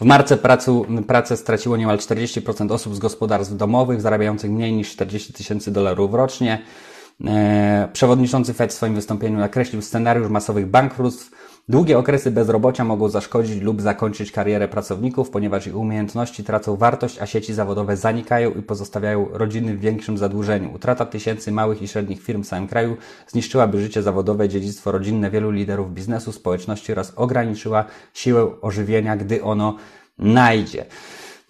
W 0.00 0.04
marcu 0.04 0.36
pracu, 0.36 0.86
pracę 1.06 1.36
straciło 1.36 1.76
niemal 1.76 1.96
40% 1.96 2.72
osób 2.72 2.94
z 2.94 2.98
gospodarstw 2.98 3.56
domowych 3.56 4.00
zarabiających 4.00 4.50
mniej 4.50 4.72
niż 4.72 4.90
40 4.90 5.32
tysięcy 5.32 5.70
dolarów 5.70 6.14
rocznie. 6.14 6.62
E, 7.26 7.88
przewodniczący 7.92 8.54
Fed 8.54 8.72
w 8.72 8.74
swoim 8.74 8.94
wystąpieniu 8.94 9.38
nakreślił 9.38 9.82
scenariusz 9.82 10.28
masowych 10.28 10.66
bankructw. 10.66 11.30
Długie 11.68 11.98
okresy 11.98 12.30
bezrobocia 12.30 12.84
mogą 12.84 13.08
zaszkodzić 13.08 13.62
lub 13.62 13.82
zakończyć 13.82 14.32
karierę 14.32 14.68
pracowników, 14.68 15.30
ponieważ 15.30 15.66
ich 15.66 15.76
umiejętności 15.76 16.44
tracą 16.44 16.76
wartość, 16.76 17.18
a 17.18 17.26
sieci 17.26 17.54
zawodowe 17.54 17.96
zanikają 17.96 18.50
i 18.50 18.62
pozostawiają 18.62 19.28
rodziny 19.32 19.76
w 19.76 19.80
większym 19.80 20.18
zadłużeniu. 20.18 20.74
Utrata 20.74 21.06
tysięcy 21.06 21.52
małych 21.52 21.82
i 21.82 21.88
średnich 21.88 22.22
firm 22.22 22.42
w 22.42 22.48
całym 22.48 22.68
kraju 22.68 22.96
zniszczyłaby 23.28 23.80
życie 23.80 24.02
zawodowe, 24.02 24.48
dziedzictwo 24.48 24.92
rodzinne 24.92 25.30
wielu 25.30 25.50
liderów 25.50 25.94
biznesu, 25.94 26.32
społeczności 26.32 26.92
oraz 26.92 27.12
ograniczyła 27.16 27.84
siłę 28.14 28.60
ożywienia, 28.60 29.16
gdy 29.16 29.42
ono 29.42 29.76
najdzie. 30.18 30.86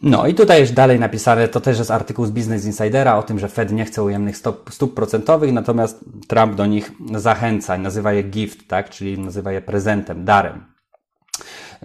No 0.02 0.26
i 0.26 0.34
tutaj 0.34 0.60
jest 0.60 0.74
dalej 0.74 1.00
napisane, 1.00 1.48
to 1.48 1.60
też 1.60 1.78
jest 1.78 1.90
artykuł 1.90 2.26
z 2.26 2.30
Business 2.30 2.64
Insidera 2.64 3.16
o 3.16 3.22
tym, 3.22 3.38
że 3.38 3.48
Fed 3.48 3.72
nie 3.72 3.84
chce 3.84 4.02
ujemnych 4.02 4.36
stóp, 4.36 4.70
stóp 4.72 4.94
procentowych, 4.94 5.52
natomiast 5.52 6.04
Trump 6.28 6.54
do 6.54 6.66
nich 6.66 6.92
zachęca, 7.14 7.78
nazywa 7.78 8.12
je 8.12 8.22
gift, 8.22 8.68
tak, 8.68 8.90
czyli 8.90 9.18
nazywa 9.18 9.52
je 9.52 9.60
prezentem, 9.60 10.24
darem. 10.24 10.64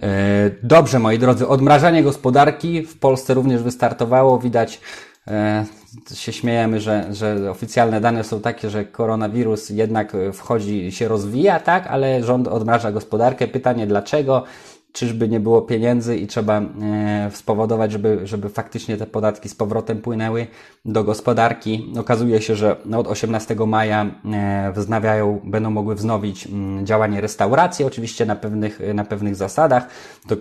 E, 0.02 0.50
dobrze, 0.62 0.98
moi 0.98 1.18
drodzy, 1.18 1.48
odmrażanie 1.48 2.02
gospodarki 2.02 2.82
w 2.82 2.98
Polsce 2.98 3.34
również 3.34 3.62
wystartowało. 3.62 4.38
Widać, 4.38 4.80
e, 5.28 5.64
się 6.14 6.32
śmiejemy, 6.32 6.80
że, 6.80 7.06
że 7.14 7.50
oficjalne 7.50 8.00
dane 8.00 8.24
są 8.24 8.40
takie, 8.40 8.70
że 8.70 8.84
koronawirus 8.84 9.70
jednak 9.70 10.12
wchodzi, 10.32 10.92
się 10.92 11.08
rozwija, 11.08 11.60
tak, 11.60 11.86
ale 11.86 12.22
rząd 12.22 12.48
odmraża 12.48 12.92
gospodarkę. 12.92 13.48
Pytanie 13.48 13.86
dlaczego? 13.86 14.44
Czyżby 14.96 15.28
nie 15.28 15.40
było 15.40 15.62
pieniędzy 15.62 16.16
i 16.16 16.26
trzeba 16.26 16.60
e, 16.60 17.30
spowodować, 17.32 17.92
żeby, 17.92 18.20
żeby 18.24 18.48
faktycznie 18.48 18.96
te 18.96 19.06
podatki 19.06 19.48
z 19.48 19.54
powrotem 19.54 20.00
płynęły 20.00 20.46
do 20.84 21.04
gospodarki. 21.04 21.92
Okazuje 21.98 22.42
się, 22.42 22.54
że 22.54 22.76
od 22.96 23.06
18 23.06 23.56
maja 23.66 24.06
e, 24.32 24.72
wznawiają, 24.76 25.40
będą 25.44 25.70
mogły 25.70 25.94
wznowić 25.94 26.48
działanie 26.84 27.20
restauracji, 27.20 27.84
oczywiście 27.84 28.26
na 28.26 28.36
pewnych, 28.36 28.80
na 28.94 29.04
pewnych 29.04 29.36
zasadach. 29.36 29.88
To 30.28 30.36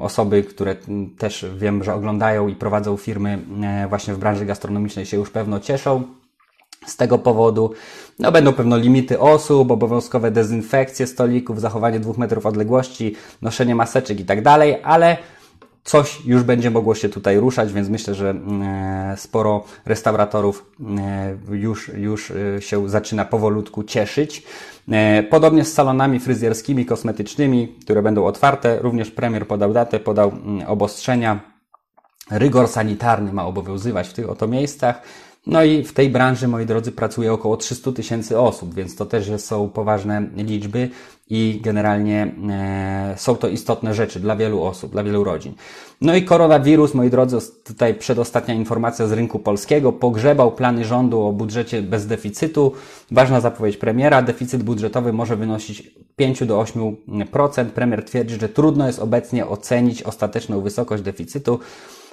osoby, 0.00 0.42
które 0.42 0.76
też 1.18 1.46
wiem, 1.56 1.84
że 1.84 1.94
oglądają 1.94 2.48
i 2.48 2.54
prowadzą 2.54 2.96
firmy 2.96 3.38
e, 3.62 3.88
właśnie 3.88 4.14
w 4.14 4.18
branży 4.18 4.46
gastronomicznej 4.46 5.06
się 5.06 5.16
już 5.16 5.30
pewno 5.30 5.60
cieszą 5.60 6.19
z 6.86 6.96
tego 6.96 7.18
powodu. 7.18 7.72
No, 8.18 8.32
będą 8.32 8.52
pewno 8.52 8.76
limity 8.76 9.20
osób, 9.20 9.70
obowiązkowe 9.70 10.30
dezynfekcje 10.30 11.06
stolików, 11.06 11.60
zachowanie 11.60 12.00
dwóch 12.00 12.18
metrów 12.18 12.46
odległości, 12.46 13.16
noszenie 13.42 13.74
maseczek 13.74 14.20
i 14.20 14.24
tak 14.24 14.42
dalej, 14.42 14.78
ale 14.82 15.16
coś 15.84 16.24
już 16.26 16.42
będzie 16.42 16.70
mogło 16.70 16.94
się 16.94 17.08
tutaj 17.08 17.38
ruszać, 17.38 17.72
więc 17.72 17.88
myślę, 17.88 18.14
że 18.14 18.30
e, 18.30 19.14
sporo 19.16 19.64
restauratorów 19.86 20.72
e, 20.98 21.56
już, 21.56 21.88
już 21.88 22.30
e, 22.30 22.62
się 22.62 22.88
zaczyna 22.88 23.24
powolutku 23.24 23.84
cieszyć. 23.84 24.42
Podobnie 25.30 25.64
z 25.64 25.72
salonami 25.72 26.20
fryzjerskimi, 26.20 26.86
kosmetycznymi, 26.86 27.68
które 27.68 28.02
będą 28.02 28.26
otwarte. 28.26 28.78
Również 28.78 29.10
premier 29.10 29.46
podał 29.46 29.72
datę, 29.72 30.00
podał 30.00 30.28
mm, 30.28 30.68
obostrzenia. 30.68 31.40
Rygor 32.30 32.68
sanitarny 32.68 33.32
ma 33.32 33.46
obowiązywać 33.46 34.08
w 34.08 34.12
tych 34.12 34.30
oto 34.30 34.48
miejscach. 34.48 35.02
No 35.46 35.64
i 35.64 35.84
w 35.84 35.92
tej 35.92 36.10
branży, 36.10 36.48
moi 36.48 36.66
drodzy, 36.66 36.92
pracuje 36.92 37.32
około 37.32 37.56
300 37.56 37.92
tysięcy 37.92 38.38
osób, 38.38 38.74
więc 38.74 38.96
to 38.96 39.06
też 39.06 39.30
są 39.36 39.68
poważne 39.68 40.26
liczby 40.36 40.90
i 41.30 41.60
generalnie 41.62 42.34
e, 42.50 43.14
są 43.16 43.36
to 43.36 43.48
istotne 43.48 43.94
rzeczy 43.94 44.20
dla 44.20 44.36
wielu 44.36 44.62
osób, 44.62 44.92
dla 44.92 45.04
wielu 45.04 45.24
rodzin. 45.24 45.54
No 46.00 46.14
i 46.14 46.22
koronawirus, 46.24 46.94
moi 46.94 47.10
drodzy, 47.10 47.38
tutaj 47.64 47.94
przedostatnia 47.94 48.54
informacja 48.54 49.06
z 49.06 49.12
rynku 49.12 49.38
polskiego, 49.38 49.92
pogrzebał 49.92 50.52
plany 50.52 50.84
rządu 50.84 51.20
o 51.20 51.32
budżecie 51.32 51.82
bez 51.82 52.06
deficytu. 52.06 52.72
Ważna 53.10 53.40
zapowiedź 53.40 53.76
premiera, 53.76 54.22
deficyt 54.22 54.62
budżetowy 54.62 55.12
może 55.12 55.36
wynosić 55.36 55.90
5 56.16 56.44
do 56.46 56.58
8%. 56.62 57.64
Premier 57.64 58.04
twierdzi, 58.04 58.38
że 58.40 58.48
trudno 58.48 58.86
jest 58.86 58.98
obecnie 58.98 59.46
ocenić 59.46 60.02
ostateczną 60.02 60.60
wysokość 60.60 61.02
deficytu. 61.02 61.58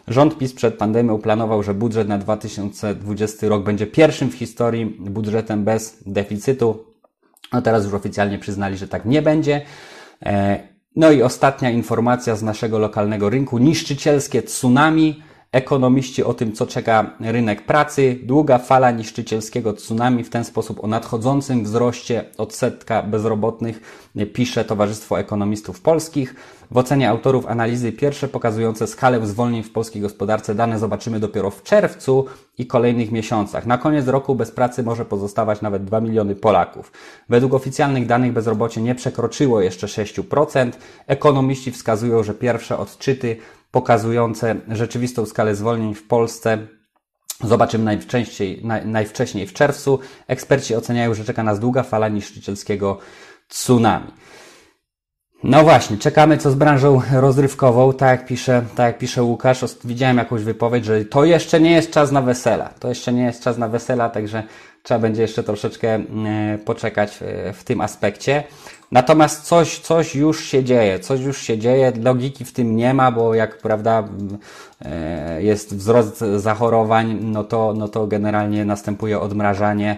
Rząd 0.08 0.38
PiS 0.38 0.54
przed 0.54 0.78
pandemią 0.78 1.18
planował, 1.18 1.64
że 1.64 1.74
budżet 1.74 2.08
na 2.08 2.18
2020 2.18 3.48
rok 3.48 3.64
będzie 3.64 3.88
pierwszym 3.88 4.30
w 4.30 4.34
historii 4.34 4.86
budżetem 5.00 5.64
bez 5.64 6.04
deficytu. 6.06 6.86
A 7.52 7.62
teraz 7.62 7.86
już 7.86 7.94
oficjalnie 7.94 8.40
przyznali, 8.40 8.78
że 8.78 8.88
tak 8.88 9.06
nie 9.06 9.22
będzie. 9.22 9.62
E, 10.26 10.60
no 10.96 11.12
i 11.12 11.22
ostatnia 11.22 11.70
informacja 11.70 12.36
z 12.36 12.44
naszego 12.44 12.80
lokalnego 12.80 13.30
rynku. 13.30 13.58
Niszczycielskie 13.58 14.44
tsunami. 14.44 15.24
Ekonomiści 15.51 16.24
o 16.24 16.34
tym, 16.34 16.54
co 16.54 16.68
czeka 16.68 17.12
rynek 17.20 17.66
pracy. 17.66 18.20
Długa 18.24 18.58
fala 18.58 18.92
niszczycielskiego 18.92 19.74
tsunami, 19.74 20.24
w 20.24 20.30
ten 20.30 20.44
sposób 20.44 20.84
o 20.84 20.88
nadchodzącym 20.88 21.63
wzroście 21.63 22.25
odsetka 22.38 23.04
bezrobotnych 23.04 23.82
pisze 24.34 24.66
Towarzystwo 24.66 25.20
Ekonomistów 25.20 25.82
Polskich. 25.82 26.36
W 26.72 26.77
ocenie 26.77 27.10
autorów 27.10 27.46
analizy 27.46 27.92
pierwsze 27.92 28.27
pokazujące 28.27 28.88
skalę 28.88 29.27
zwolnień 29.27 29.63
w 29.63 29.72
polskiej 29.72 30.01
gospodarce 30.01 30.56
dane 30.56 30.80
zobaczymy 30.80 31.20
dopiero 31.20 31.50
w 31.50 31.63
czerwcu 31.63 32.25
i 32.58 32.68
kolejnych 32.68 33.12
miesiącach. 33.12 33.66
Na 33.66 33.77
koniec 33.77 34.08
roku 34.08 34.36
bez 34.36 34.51
pracy 34.51 34.84
może 34.84 35.06
pozostawać 35.06 35.62
nawet 35.62 35.86
2 35.86 36.01
miliony 36.01 36.36
Polaków. 36.36 36.92
Według 37.30 37.54
oficjalnych 37.54 38.06
danych 38.06 38.34
bezrobocie 38.34 38.82
nie 38.82 38.96
przekroczyło 38.96 39.62
jeszcze 39.62 39.88
6%. 39.88 40.72
Ekonomiści 41.08 41.72
wskazują, 41.72 42.24
że 42.24 42.34
pierwsze 42.34 42.77
odczyty 42.77 43.38
pokazujące 43.77 44.55
rzeczywistą 44.67 45.25
skalę 45.25 45.55
zwolnień 45.55 45.96
w 45.96 46.07
Polsce 46.07 46.67
Zobaczymy 47.43 47.98
najwcześniej, 48.86 49.48
w 49.48 49.53
czerwcu. 49.53 50.00
Eksperci 50.27 50.75
oceniają, 50.75 51.13
że 51.13 51.25
czeka 51.25 51.43
nas 51.43 51.60
długa 51.60 51.84
fala 51.84 52.07
niszczycielskiego 52.10 52.98
tsunami. 53.48 54.12
No 55.44 55.63
właśnie, 55.63 55.98
czekamy 55.98 56.38
co 56.38 56.51
z 56.51 56.56
branżą 56.56 57.01
rozrywkową, 57.13 57.94
tak 57.94 58.20
jak 58.20 58.27
pisze, 58.27 58.63
tak 58.75 58.86
jak 58.88 58.98
pisze 58.98 59.24
Łukasz, 59.24 59.65
widziałem 59.84 60.17
jakąś 60.17 60.44
wypowiedź, 60.44 60.86
że 60.86 61.06
to 61.06 61.25
jeszcze 61.25 61.60
nie 61.60 61.72
jest 61.72 61.91
czas 61.91 62.12
na 62.12 62.22
wesela, 62.22 62.70
to 62.79 62.89
jeszcze 62.89 63.13
nie 63.13 63.24
jest 63.24 63.44
czas 63.44 63.58
na 63.58 63.67
wesela, 63.67 64.10
także 64.10 64.44
trzeba 64.84 65.00
będzie 65.00 65.22
jeszcze 65.22 65.44
troszeczkę 65.44 65.96
e, 65.96 66.58
poczekać 66.65 67.20
e, 67.22 67.53
w 67.53 67.63
tym 67.63 67.82
aspekcie. 67.82 68.44
Natomiast 68.91 69.44
coś, 69.44 69.79
coś 69.79 70.15
już 70.15 70.44
się 70.44 70.63
dzieje, 70.63 71.00
coś 71.00 71.22
już 71.22 71.41
się 71.41 71.58
dzieje, 71.58 71.94
logiki 72.03 72.46
w 72.46 72.53
tym 72.53 72.75
nie 72.75 72.94
ma, 72.94 73.12
bo 73.12 73.34
jak 73.34 73.58
prawda 73.58 74.03
e, 74.86 75.44
jest 75.44 75.75
wzrost 75.75 76.20
zachorowań, 76.20 77.20
no 77.22 77.44
to, 77.44 77.74
no 77.77 77.88
to 77.88 78.08
generalnie 78.08 78.65
następuje 78.65 79.20
odmrażanie. 79.20 79.98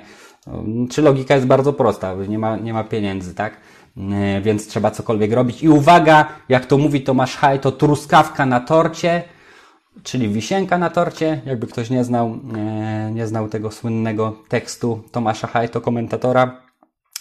Czy 0.92 1.02
logika 1.02 1.36
jest 1.36 1.48
bardzo 1.48 1.74
prosta, 1.74 2.16
nie 2.28 2.40
ma, 2.40 2.58
nie 2.58 2.74
ma 2.74 2.84
pieniędzy, 2.84 3.36
tak? 3.36 3.54
E, 3.98 4.42
więc 4.42 4.68
trzeba 4.68 4.92
cokolwiek 4.92 5.34
robić. 5.34 5.64
I 5.64 5.70
uwaga, 5.70 6.26
jak 6.50 6.66
to 6.66 6.78
mówi 6.78 7.02
Tomasz 7.02 7.36
Haj, 7.36 7.60
to 7.60 7.72
truskawka 7.72 8.46
na 8.46 8.60
torcie, 8.60 9.24
czyli 10.04 10.30
wisienka 10.30 10.78
na 10.78 10.90
torcie. 10.90 11.42
Jakby 11.46 11.68
ktoś 11.68 11.90
nie 11.90 12.04
znał, 12.04 12.40
e, 12.56 13.12
nie 13.12 13.28
znał 13.28 13.50
tego 13.50 13.72
słynnego 13.72 14.44
tekstu 14.50 15.04
Tomasza 15.12 15.48
Haj, 15.48 15.70
to 15.70 15.82
komentatora, 15.82 16.62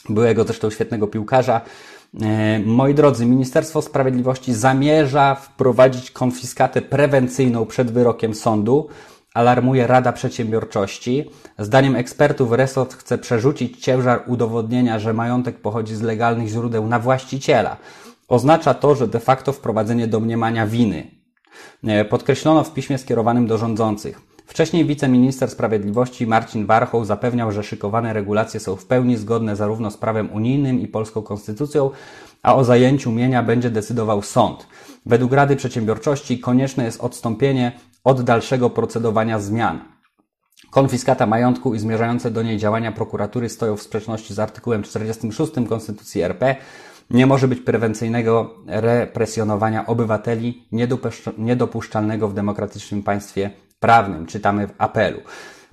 byłego 0.08 0.44
zresztą 0.44 0.70
świetnego 0.70 1.06
piłkarza. 1.06 1.60
E, 2.22 2.58
moi 2.58 2.94
drodzy, 2.94 3.26
Ministerstwo 3.26 3.82
Sprawiedliwości 3.82 4.54
zamierza 4.54 5.34
wprowadzić 5.34 6.10
konfiskatę 6.10 6.82
prewencyjną 6.82 7.66
przed 7.66 7.90
wyrokiem 7.90 8.34
sądu 8.34 8.88
alarmuje 9.38 9.86
Rada 9.86 10.12
Przedsiębiorczości. 10.12 11.30
Zdaniem 11.58 11.96
ekspertów 11.96 12.52
resort 12.52 12.94
chce 12.94 13.18
przerzucić 13.18 13.84
ciężar 13.84 14.22
udowodnienia, 14.26 14.98
że 14.98 15.12
majątek 15.12 15.60
pochodzi 15.60 15.94
z 15.94 16.02
legalnych 16.02 16.48
źródeł 16.48 16.86
na 16.86 16.98
właściciela. 16.98 17.76
Oznacza 18.28 18.74
to, 18.74 18.94
że 18.94 19.08
de 19.08 19.20
facto 19.20 19.52
wprowadzenie 19.52 20.06
domniemania 20.06 20.66
winy. 20.66 21.10
E, 21.84 22.04
podkreślono 22.04 22.64
w 22.64 22.74
piśmie 22.74 22.98
skierowanym 22.98 23.46
do 23.46 23.58
rządzących. 23.58 24.20
Wcześniej 24.46 24.84
wiceminister 24.84 25.50
sprawiedliwości 25.50 26.26
Marcin 26.26 26.66
Warchoł 26.66 27.04
zapewniał, 27.04 27.52
że 27.52 27.62
szykowane 27.62 28.12
regulacje 28.12 28.60
są 28.60 28.76
w 28.76 28.84
pełni 28.84 29.16
zgodne 29.16 29.56
zarówno 29.56 29.90
z 29.90 29.96
prawem 29.96 30.32
unijnym 30.32 30.80
i 30.80 30.88
polską 30.88 31.22
konstytucją, 31.22 31.90
a 32.42 32.54
o 32.54 32.64
zajęciu 32.64 33.12
mienia 33.12 33.42
będzie 33.42 33.70
decydował 33.70 34.22
sąd. 34.22 34.66
Według 35.06 35.32
Rady 35.32 35.56
Przedsiębiorczości 35.56 36.38
konieczne 36.38 36.84
jest 36.84 37.00
odstąpienie 37.00 37.72
od 38.04 38.22
dalszego 38.22 38.70
procedowania 38.70 39.38
zmian. 39.38 39.80
Konfiskata 40.70 41.26
majątku 41.26 41.74
i 41.74 41.78
zmierzające 41.78 42.30
do 42.30 42.42
niej 42.42 42.58
działania 42.58 42.92
prokuratury 42.92 43.48
stoją 43.48 43.76
w 43.76 43.82
sprzeczności 43.82 44.34
z 44.34 44.38
artykułem 44.38 44.82
46 44.82 45.52
Konstytucji 45.68 46.22
RP. 46.22 46.56
Nie 47.10 47.26
może 47.26 47.48
być 47.48 47.60
prewencyjnego 47.60 48.54
represjonowania 48.66 49.86
obywateli 49.86 50.68
niedopuszczalnego 51.38 52.28
w 52.28 52.34
demokratycznym 52.34 53.02
państwie 53.02 53.50
prawnym. 53.80 54.26
Czytamy 54.26 54.66
w 54.66 54.74
apelu. 54.78 55.20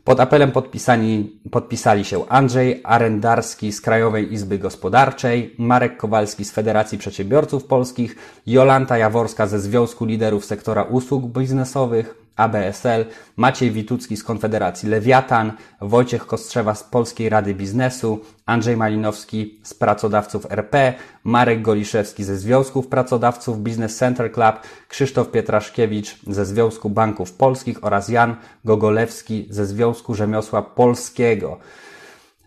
Pod 0.05 0.19
apelem 0.19 0.51
podpisani, 0.51 1.39
podpisali 1.51 2.05
się 2.05 2.29
Andrzej 2.29 2.81
Arendarski 2.83 3.71
z 3.71 3.81
Krajowej 3.81 4.33
Izby 4.33 4.59
Gospodarczej, 4.59 5.55
Marek 5.57 5.97
Kowalski 5.97 6.45
z 6.45 6.51
Federacji 6.51 6.97
Przedsiębiorców 6.97 7.63
Polskich, 7.63 8.15
Jolanta 8.47 8.97
Jaworska 8.97 9.47
ze 9.47 9.59
Związku 9.59 10.05
Liderów 10.05 10.45
Sektora 10.45 10.83
Usług 10.83 11.25
Biznesowych, 11.25 12.24
ABSL, 12.35 13.05
Maciej 13.37 13.71
Witucki 13.71 14.17
z 14.17 14.23
Konfederacji 14.23 14.89
Lewiatan, 14.89 15.51
Wojciech 15.81 16.25
Kostrzewa 16.25 16.75
z 16.75 16.83
Polskiej 16.83 17.29
Rady 17.29 17.53
Biznesu, 17.53 18.19
Andrzej 18.45 18.77
Malinowski 18.77 19.59
z 19.63 19.73
Pracodawców 19.73 20.51
RP, 20.51 20.93
Marek 21.23 21.61
Goliszewski 21.61 22.23
ze 22.23 22.37
Związków 22.37 22.87
Pracodawców 22.87 23.59
Business 23.59 23.97
Center 23.97 24.31
Club, 24.31 24.55
Krzysztof 24.87 25.31
Pietraszkiewicz 25.31 26.17
ze 26.27 26.45
Związku 26.45 26.89
Banków 26.89 27.33
Polskich 27.33 27.83
oraz 27.83 28.09
Jan 28.09 28.35
Gogolewski 28.65 29.47
ze 29.49 29.65
Związku 29.65 30.15
Rzemiosła 30.15 30.61
Polskiego. 30.61 31.57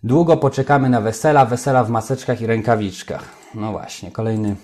Długo 0.04 0.36
poczekamy 0.36 0.88
na 0.88 1.00
wesela, 1.00 1.46
wesela 1.46 1.84
w 1.84 1.90
maseczkach 1.90 2.40
i 2.40 2.46
rękawiczkach. 2.46 3.24
No 3.54 3.72
właśnie, 3.72 4.10
kolejny 4.10 4.56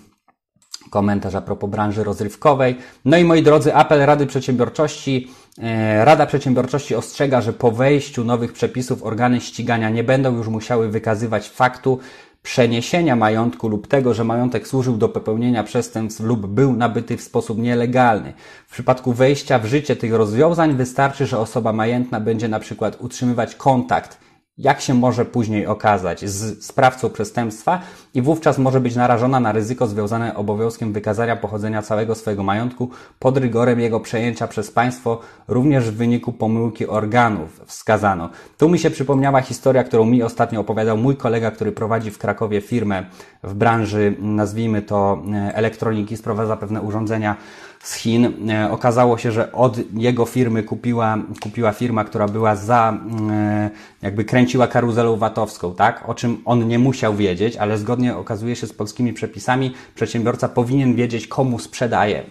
komentarz 0.90 1.34
a 1.34 1.40
propos 1.40 1.70
branży 1.70 2.04
rozrywkowej. 2.04 2.76
No 3.04 3.16
i 3.16 3.24
moi 3.24 3.42
drodzy, 3.42 3.74
apel 3.74 4.06
Rady 4.06 4.26
Przedsiębiorczości. 4.26 5.30
E, 5.62 6.04
Rada 6.04 6.26
Przedsiębiorczości 6.26 6.94
ostrzega, 6.94 7.40
że 7.40 7.52
po 7.52 7.70
wejściu 7.70 8.24
nowych 8.24 8.52
przepisów 8.52 9.02
organy 9.02 9.40
ścigania 9.40 9.90
nie 9.90 10.04
będą 10.04 10.36
już 10.36 10.48
musiały 10.48 10.88
wykazywać 10.88 11.48
faktu 11.48 11.98
przeniesienia 12.42 13.16
majątku 13.16 13.68
lub 13.68 13.86
tego, 13.86 14.14
że 14.14 14.24
majątek 14.24 14.68
służył 14.68 14.96
do 14.96 15.08
popełnienia 15.08 15.64
przestępstw 15.64 16.20
lub 16.20 16.46
był 16.46 16.72
nabyty 16.72 17.16
w 17.16 17.22
sposób 17.22 17.58
nielegalny. 17.58 18.32
W 18.66 18.72
przypadku 18.72 19.12
wejścia 19.12 19.58
w 19.58 19.66
życie 19.66 19.96
tych 19.96 20.12
rozwiązań 20.12 20.76
wystarczy, 20.76 21.26
że 21.26 21.38
osoba 21.38 21.72
majętna 21.72 22.20
będzie 22.20 22.48
na 22.48 22.60
przykład 22.60 22.96
utrzymywać 23.00 23.54
kontakt 23.54 24.23
jak 24.58 24.80
się 24.80 24.94
może 24.94 25.24
później 25.24 25.66
okazać 25.66 26.28
z 26.30 26.64
sprawcą 26.64 27.10
przestępstwa 27.10 27.80
i 28.14 28.22
wówczas 28.22 28.58
może 28.58 28.80
być 28.80 28.96
narażona 28.96 29.40
na 29.40 29.52
ryzyko 29.52 29.86
związane 29.86 30.36
obowiązkiem 30.36 30.92
wykazania 30.92 31.36
pochodzenia 31.36 31.82
całego 31.82 32.14
swojego 32.14 32.42
majątku 32.42 32.90
pod 33.18 33.36
rygorem 33.36 33.80
jego 33.80 34.00
przejęcia 34.00 34.48
przez 34.48 34.70
państwo, 34.70 35.20
również 35.48 35.90
w 35.90 35.96
wyniku 35.96 36.32
pomyłki 36.32 36.86
organów 36.86 37.60
wskazano. 37.66 38.30
Tu 38.58 38.68
mi 38.68 38.78
się 38.78 38.90
przypomniała 38.90 39.40
historia, 39.40 39.84
którą 39.84 40.04
mi 40.04 40.22
ostatnio 40.22 40.60
opowiadał 40.60 40.96
mój 40.96 41.16
kolega, 41.16 41.50
który 41.50 41.72
prowadzi 41.72 42.10
w 42.10 42.18
Krakowie 42.18 42.60
firmę 42.60 43.06
w 43.42 43.54
branży, 43.54 44.16
nazwijmy 44.18 44.82
to 44.82 45.22
e, 45.32 45.54
elektroniki, 45.54 46.16
sprowadza 46.16 46.56
pewne 46.56 46.82
urządzenia 46.82 47.36
z 47.84 47.94
Chin. 47.94 48.50
E, 48.50 48.70
okazało 48.70 49.18
się, 49.18 49.32
że 49.32 49.52
od 49.52 49.78
jego 49.94 50.24
firmy 50.26 50.62
kupiła, 50.62 51.18
kupiła 51.42 51.72
firma, 51.72 52.04
która 52.04 52.28
była 52.28 52.56
za, 52.56 52.98
e, 53.30 53.70
jakby 54.02 54.24
kręciła 54.24 54.66
karuzelą 54.66 55.16
VAT-owską, 55.16 55.74
tak? 55.74 56.08
O 56.08 56.14
czym 56.14 56.42
on 56.44 56.68
nie 56.68 56.78
musiał 56.78 57.14
wiedzieć, 57.14 57.56
ale 57.56 57.78
zgodnie 57.78 58.16
okazuje 58.16 58.56
się 58.56 58.66
z 58.66 58.72
polskimi 58.72 59.12
przepisami, 59.12 59.74
przedsiębiorca 59.94 60.48
powinien 60.48 60.94
wiedzieć, 60.94 61.26
komu 61.26 61.58
sprzedaje 61.58 62.22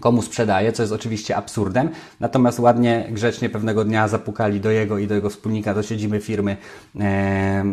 komu 0.00 0.22
sprzedaje, 0.22 0.72
co 0.72 0.82
jest 0.82 0.92
oczywiście 0.92 1.36
absurdem. 1.36 1.88
Natomiast 2.20 2.60
ładnie, 2.60 3.06
grzecznie 3.10 3.50
pewnego 3.50 3.84
dnia 3.84 4.08
zapukali 4.08 4.60
do 4.60 4.70
jego 4.70 4.98
i 4.98 5.06
do 5.06 5.14
jego 5.14 5.30
wspólnika, 5.30 5.74
do 5.74 5.82
siedziby 5.82 6.20
firmy 6.20 6.56
e, 7.00 7.64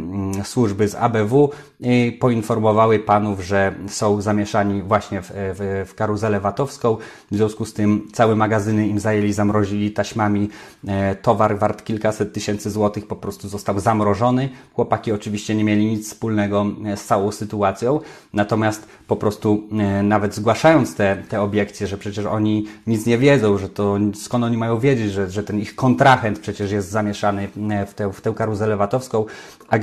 służby 0.44 0.88
z 0.88 0.96
ABW 0.96 1.50
i 1.80 2.18
poinformowały 2.20 3.00
panów, 3.00 3.44
że 3.44 3.75
są 3.88 4.22
zamieszani 4.22 4.82
właśnie 4.82 5.22
w, 5.22 5.32
w, 5.34 5.86
w 5.90 5.96
karuzelę 5.96 6.40
VAT-owską. 6.40 6.98
W 7.32 7.36
związku 7.36 7.66
z 7.66 7.74
tym 7.74 8.08
całe 8.13 8.36
magazyny 8.36 8.88
im 8.88 9.00
zajęli, 9.00 9.34
zamrozili 9.34 9.92
taśmami. 9.92 10.50
E, 10.88 11.16
towar 11.16 11.60
wart 11.60 11.84
kilkaset 11.84 12.34
tysięcy 12.34 12.72
złotych 12.72 13.08
po 13.08 13.15
prostu 13.15 13.48
został 13.50 13.80
zamrożony. 13.80 14.50
Chłopaki 14.74 15.12
oczywiście 15.12 15.56
nie 15.56 15.63
mieli 15.63 15.86
nic 15.86 16.08
wspólnego 16.08 16.65
e, 16.86 16.98
z 16.98 17.06
całą 17.06 17.32
sytuacją. 17.32 18.00
Natomiast 18.34 18.88
po 19.08 19.15
prostu 19.15 19.67
e, 19.72 20.04
nawet 20.04 20.36
zgłaszając 20.36 20.95
te, 20.95 21.24
te 21.30 21.41
obiekcje, 21.41 21.88
że 21.88 21.98
przecież 21.98 22.11
oni 22.32 22.65
nic 22.88 23.06
nie 23.06 23.17
wiedzą, 23.17 23.58
że 23.58 23.69
to 23.69 23.97
skąd 24.13 24.45
oni 24.45 24.58
mają 24.58 24.80
wiedzieć, 24.80 25.12
że, 25.12 25.32
że 25.32 25.43
ten 25.43 25.60
ich 25.60 25.76
kontrahent 25.76 26.39
przecież 26.39 26.71
jest 26.71 26.89
zamieszany 26.89 27.47
e, 27.69 27.86
w 27.86 27.93
tę, 27.93 28.13
w 28.13 28.21
tę 28.21 28.34
karuzelę 28.34 28.78
VAT-owską, 28.78 29.26
a 29.69 29.78
e, 29.78 29.82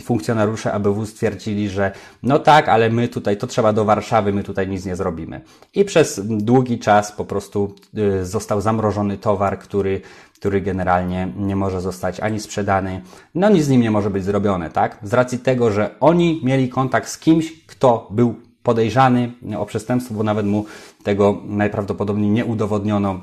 funkcjonariusze 0.00 0.72
ABW 0.72 1.06
stwierdzili, 1.06 1.68
że 1.68 1.92
no 2.22 2.38
tak, 2.38 2.68
ale 2.68 2.90
my 2.90 3.08
tutaj, 3.08 3.36
to 3.36 3.46
trzeba 3.46 3.72
do 3.72 3.84
Warszawy, 3.84 4.32
my 4.32 4.42
tutaj 4.42 4.68
nic 4.68 4.86
nie 4.86 4.96
zrobimy. 4.96 5.40
I 5.74 5.84
przez 5.84 6.20
długi 6.24 6.78
czas 6.78 7.12
po 7.12 7.24
prostu 7.24 7.74
został 8.22 8.60
zamrożony 8.60 9.18
towar, 9.18 9.58
który 9.58 10.00
który 10.44 10.60
generalnie 10.60 11.32
nie 11.36 11.56
może 11.56 11.80
zostać 11.80 12.20
ani 12.20 12.40
sprzedany, 12.40 13.02
no 13.34 13.48
nic 13.48 13.64
z 13.64 13.68
nim 13.68 13.80
nie 13.80 13.90
może 13.90 14.10
być 14.10 14.24
zrobione, 14.24 14.70
tak? 14.70 14.98
Z 15.02 15.12
racji 15.12 15.38
tego, 15.38 15.70
że 15.70 15.94
oni 16.00 16.40
mieli 16.44 16.68
kontakt 16.68 17.08
z 17.08 17.18
kimś, 17.18 17.66
kto 17.66 18.08
był 18.10 18.34
podejrzany 18.64 19.32
o 19.58 19.66
przestępstwo, 19.66 20.14
bo 20.14 20.22
nawet 20.22 20.46
mu 20.46 20.64
tego 21.02 21.42
najprawdopodobniej 21.46 22.30
nie 22.30 22.44
udowodniono 22.44 23.20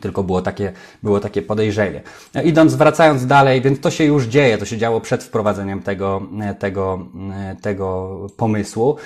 tylko 0.00 0.22
było 0.22 0.42
takie, 0.42 0.72
było 1.02 1.20
takie 1.20 1.42
podejrzenie. 1.42 2.02
No, 2.34 2.42
idąc, 2.42 2.74
wracając 2.74 3.26
dalej, 3.26 3.60
więc 3.60 3.80
to 3.80 3.90
się 3.90 4.04
już 4.04 4.24
dzieje, 4.24 4.58
to 4.58 4.64
się 4.64 4.78
działo 4.78 5.00
przed 5.00 5.24
wprowadzeniem 5.24 5.82
tego, 5.82 6.22
tego, 6.58 7.06
tego 7.62 8.16
pomysłu, 8.36 8.96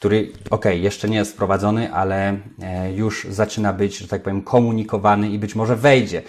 który, 0.00 0.32
ok, 0.50 0.64
jeszcze 0.64 1.08
nie 1.08 1.16
jest 1.16 1.32
wprowadzony, 1.32 1.92
ale 1.92 2.36
e, 2.62 2.92
już 2.92 3.26
zaczyna 3.30 3.72
być, 3.72 3.98
że 3.98 4.08
tak 4.08 4.22
powiem, 4.22 4.42
komunikowany 4.42 5.30
i 5.30 5.38
być 5.38 5.54
może 5.54 5.76
wejdzie. 5.76 6.22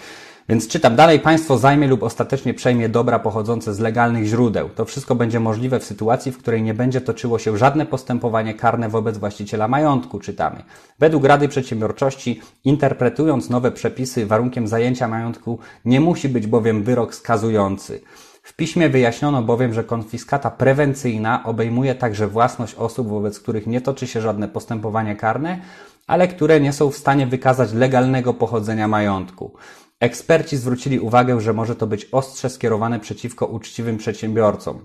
Więc 0.48 0.68
czytam 0.68 0.96
dalej, 0.96 1.20
państwo 1.20 1.58
zajmie 1.58 1.88
lub 1.88 2.02
ostatecznie 2.02 2.54
przejmie 2.54 2.88
dobra 2.88 3.18
pochodzące 3.18 3.74
z 3.74 3.78
legalnych 3.78 4.24
źródeł. 4.24 4.68
To 4.68 4.84
wszystko 4.84 5.14
będzie 5.14 5.40
możliwe 5.40 5.80
w 5.80 5.84
sytuacji, 5.84 6.32
w 6.32 6.38
której 6.38 6.62
nie 6.62 6.74
będzie 6.74 7.00
toczyło 7.00 7.38
się 7.38 7.58
żadne 7.58 7.86
postępowanie 7.86 8.54
karne 8.54 8.88
wobec 8.88 9.18
właściciela 9.18 9.68
majątku, 9.68 10.18
czytamy. 10.18 10.62
Według 10.98 11.24
Rady 11.24 11.48
Przedsiębiorczości, 11.48 12.40
interpretując 12.64 13.50
nowe 13.50 13.72
przepisy, 13.72 14.26
warunkiem 14.26 14.68
zajęcia 14.68 15.08
majątku 15.08 15.58
nie 15.84 16.00
musi 16.00 16.28
być 16.28 16.46
bowiem 16.46 16.82
wyrok 16.82 17.14
skazujący. 17.14 18.00
W 18.42 18.56
piśmie 18.56 18.88
wyjaśniono 18.88 19.42
bowiem, 19.42 19.74
że 19.74 19.84
konfiskata 19.84 20.50
prewencyjna 20.50 21.44
obejmuje 21.44 21.94
także 21.94 22.28
własność 22.28 22.74
osób, 22.74 23.08
wobec 23.08 23.40
których 23.40 23.66
nie 23.66 23.80
toczy 23.80 24.06
się 24.06 24.20
żadne 24.20 24.48
postępowanie 24.48 25.16
karne, 25.16 25.60
ale 26.06 26.28
które 26.28 26.60
nie 26.60 26.72
są 26.72 26.90
w 26.90 26.96
stanie 26.96 27.26
wykazać 27.26 27.72
legalnego 27.72 28.34
pochodzenia 28.34 28.88
majątku. 28.88 29.54
Eksperci 30.00 30.56
zwrócili 30.56 31.00
uwagę, 31.00 31.40
że 31.40 31.52
może 31.52 31.76
to 31.76 31.86
być 31.86 32.08
ostrze 32.12 32.50
skierowane 32.50 33.00
przeciwko 33.00 33.46
uczciwym 33.46 33.98
przedsiębiorcom. 33.98 34.84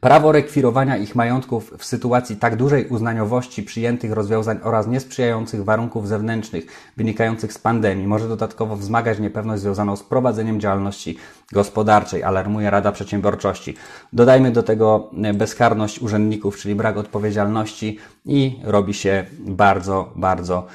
Prawo 0.00 0.32
rekwirowania 0.32 0.96
ich 0.96 1.14
majątków 1.14 1.74
w 1.78 1.84
sytuacji 1.84 2.36
tak 2.36 2.56
dużej 2.56 2.86
uznaniowości 2.86 3.62
przyjętych 3.62 4.12
rozwiązań 4.12 4.58
oraz 4.62 4.86
niesprzyjających 4.86 5.64
warunków 5.64 6.08
zewnętrznych 6.08 6.66
wynikających 6.96 7.52
z 7.52 7.58
pandemii 7.58 8.06
może 8.06 8.28
dodatkowo 8.28 8.76
wzmagać 8.76 9.18
niepewność 9.18 9.62
związaną 9.62 9.96
z 9.96 10.02
prowadzeniem 10.02 10.60
działalności 10.60 11.16
gospodarczej, 11.52 12.22
alarmuje 12.22 12.70
Rada 12.70 12.92
Przedsiębiorczości. 12.92 13.74
Dodajmy 14.12 14.50
do 14.50 14.62
tego 14.62 15.10
bezkarność 15.34 16.02
urzędników, 16.02 16.56
czyli 16.56 16.74
brak 16.74 16.96
odpowiedzialności 16.96 17.98
i 18.24 18.60
robi 18.64 18.94
się 18.94 19.24
bardzo, 19.38 20.12
bardzo 20.16 20.66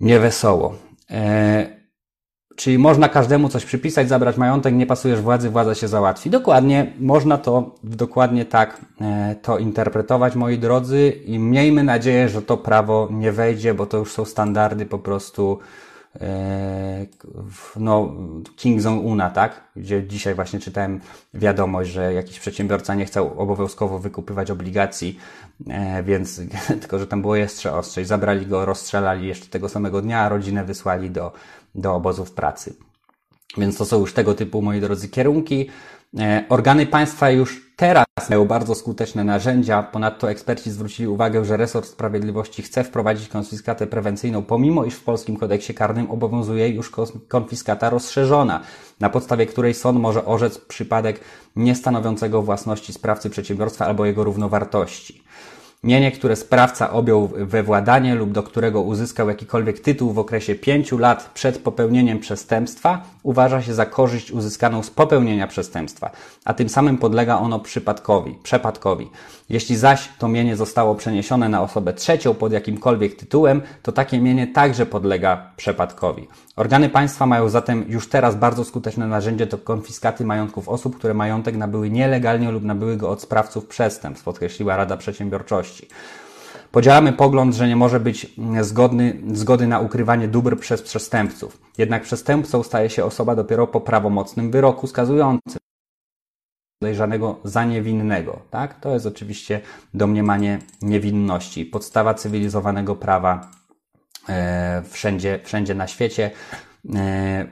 niewesoło. 0.00 0.74
Eee, 1.10 1.75
Czyli 2.56 2.78
można 2.78 3.08
każdemu 3.08 3.48
coś 3.48 3.64
przypisać, 3.64 4.08
zabrać 4.08 4.36
majątek, 4.36 4.74
nie 4.74 4.86
pasujesz 4.86 5.20
władzy, 5.20 5.50
władza 5.50 5.74
się 5.74 5.88
załatwi. 5.88 6.30
Dokładnie, 6.30 6.92
można 6.98 7.38
to 7.38 7.70
dokładnie 7.82 8.44
tak 8.44 8.80
e, 9.00 9.36
to 9.42 9.58
interpretować, 9.58 10.34
moi 10.34 10.58
drodzy, 10.58 11.08
i 11.24 11.38
miejmy 11.38 11.84
nadzieję, 11.84 12.28
że 12.28 12.42
to 12.42 12.56
prawo 12.56 13.08
nie 13.10 13.32
wejdzie, 13.32 13.74
bo 13.74 13.86
to 13.86 13.98
już 13.98 14.12
są 14.12 14.24
standardy 14.24 14.86
po 14.86 14.98
prostu 14.98 15.58
no, 17.76 18.14
King 18.56 18.80
Zong 18.80 19.04
Una, 19.04 19.30
tak? 19.30 19.64
Gdzie 19.76 20.06
dzisiaj 20.06 20.34
właśnie 20.34 20.60
czytałem 20.60 21.00
wiadomość, 21.34 21.90
że 21.90 22.12
jakiś 22.12 22.40
przedsiębiorca 22.40 22.94
nie 22.94 23.04
chciał 23.04 23.40
obowiązkowo 23.40 23.98
wykupywać 23.98 24.50
obligacji, 24.50 25.18
e, 25.68 26.02
więc 26.02 26.40
tylko, 26.80 26.98
że 26.98 27.06
tam 27.06 27.20
było 27.22 27.36
jeszcze 27.36 27.72
ostrzej. 27.72 28.04
Zabrali 28.04 28.46
go, 28.46 28.64
rozstrzelali 28.64 29.28
jeszcze 29.28 29.46
tego 29.46 29.68
samego 29.68 30.02
dnia, 30.02 30.20
a 30.20 30.28
rodzinę 30.28 30.64
wysłali 30.64 31.10
do 31.10 31.32
do 31.76 31.94
obozów 31.94 32.32
pracy. 32.32 32.74
Więc 33.58 33.76
to 33.76 33.84
są 33.84 34.00
już 34.00 34.12
tego 34.12 34.34
typu, 34.34 34.62
moi 34.62 34.80
drodzy, 34.80 35.08
kierunki. 35.08 35.68
E, 36.18 36.44
organy 36.48 36.86
państwa 36.86 37.30
już 37.30 37.70
teraz 37.76 38.06
mają 38.30 38.44
bardzo 38.44 38.74
skuteczne 38.74 39.24
narzędzia. 39.24 39.82
Ponadto 39.82 40.30
eksperci 40.30 40.70
zwrócili 40.70 41.08
uwagę, 41.08 41.44
że 41.44 41.56
resort 41.56 41.86
sprawiedliwości 41.86 42.62
chce 42.62 42.84
wprowadzić 42.84 43.28
konfiskatę 43.28 43.86
prewencyjną, 43.86 44.42
pomimo 44.42 44.84
iż 44.84 44.94
w 44.94 45.04
polskim 45.04 45.36
kodeksie 45.36 45.74
karnym 45.74 46.10
obowiązuje 46.10 46.68
już 46.68 46.92
konfiskata 47.28 47.90
rozszerzona, 47.90 48.60
na 49.00 49.10
podstawie 49.10 49.46
której 49.46 49.74
sąd 49.74 50.00
może 50.00 50.24
orzec 50.24 50.58
przypadek 50.58 51.20
niestanowiącego 51.56 52.42
własności 52.42 52.92
sprawcy 52.92 53.30
przedsiębiorstwa 53.30 53.86
albo 53.86 54.06
jego 54.06 54.24
równowartości. 54.24 55.25
Mienie, 55.84 56.12
które 56.12 56.36
sprawca 56.36 56.90
objął 56.90 57.28
we 57.28 57.62
władanie 57.62 58.14
lub 58.14 58.32
do 58.32 58.42
którego 58.42 58.82
uzyskał 58.82 59.28
jakikolwiek 59.28 59.80
tytuł 59.80 60.12
w 60.12 60.18
okresie 60.18 60.54
pięciu 60.54 60.98
lat 60.98 61.30
przed 61.34 61.58
popełnieniem 61.58 62.18
przestępstwa, 62.18 63.02
uważa 63.22 63.62
się 63.62 63.74
za 63.74 63.86
korzyść 63.86 64.30
uzyskaną 64.30 64.82
z 64.82 64.90
popełnienia 64.90 65.46
przestępstwa, 65.46 66.10
a 66.44 66.54
tym 66.54 66.68
samym 66.68 66.98
podlega 66.98 67.38
ono 67.38 67.58
przypadkowi, 67.58 68.38
przepadkowi. 68.42 69.10
Jeśli 69.48 69.76
zaś 69.76 70.08
to 70.18 70.28
mienie 70.28 70.56
zostało 70.56 70.94
przeniesione 70.94 71.48
na 71.48 71.62
osobę 71.62 71.92
trzecią 71.92 72.34
pod 72.34 72.52
jakimkolwiek 72.52 73.16
tytułem, 73.16 73.62
to 73.82 73.92
takie 73.92 74.20
mienie 74.20 74.46
także 74.46 74.86
podlega 74.86 75.50
przepadkowi. 75.56 76.28
Organy 76.56 76.88
państwa 76.88 77.26
mają 77.26 77.48
zatem 77.48 77.84
już 77.88 78.08
teraz 78.08 78.36
bardzo 78.36 78.64
skuteczne 78.64 79.06
narzędzie 79.06 79.46
do 79.46 79.58
konfiskaty 79.58 80.24
majątków 80.24 80.68
osób, 80.68 80.96
które 80.96 81.14
majątek 81.14 81.56
nabyły 81.56 81.90
nielegalnie 81.90 82.50
lub 82.50 82.64
nabyły 82.64 82.96
go 82.96 83.10
od 83.10 83.22
sprawców 83.22 83.66
przestępstw, 83.66 84.24
podkreśliła 84.24 84.76
Rada 84.76 84.96
Przedsiębiorczości. 84.96 85.88
Podzielamy 86.72 87.12
pogląd, 87.12 87.54
że 87.54 87.68
nie 87.68 87.76
może 87.76 88.00
być 88.00 88.26
zgodny, 88.60 89.20
zgody 89.32 89.66
na 89.66 89.80
ukrywanie 89.80 90.28
dóbr 90.28 90.58
przez 90.58 90.82
przestępców. 90.82 91.58
Jednak 91.78 92.02
przestępcą 92.02 92.62
staje 92.62 92.90
się 92.90 93.04
osoba 93.04 93.36
dopiero 93.36 93.66
po 93.66 93.80
prawomocnym 93.80 94.50
wyroku 94.50 94.86
skazującym 94.86 95.58
podejrzanego 96.80 97.36
za 97.44 97.64
niewinnego. 97.64 98.38
Tak? 98.50 98.80
To 98.80 98.94
jest 98.94 99.06
oczywiście 99.06 99.60
domniemanie 99.94 100.58
niewinności. 100.82 101.64
Podstawa 101.64 102.14
cywilizowanego 102.14 102.96
prawa 102.96 103.50
wszędzie, 104.88 105.40
wszędzie 105.44 105.74
na 105.74 105.86
świecie. 105.86 106.30
E, 106.94 107.46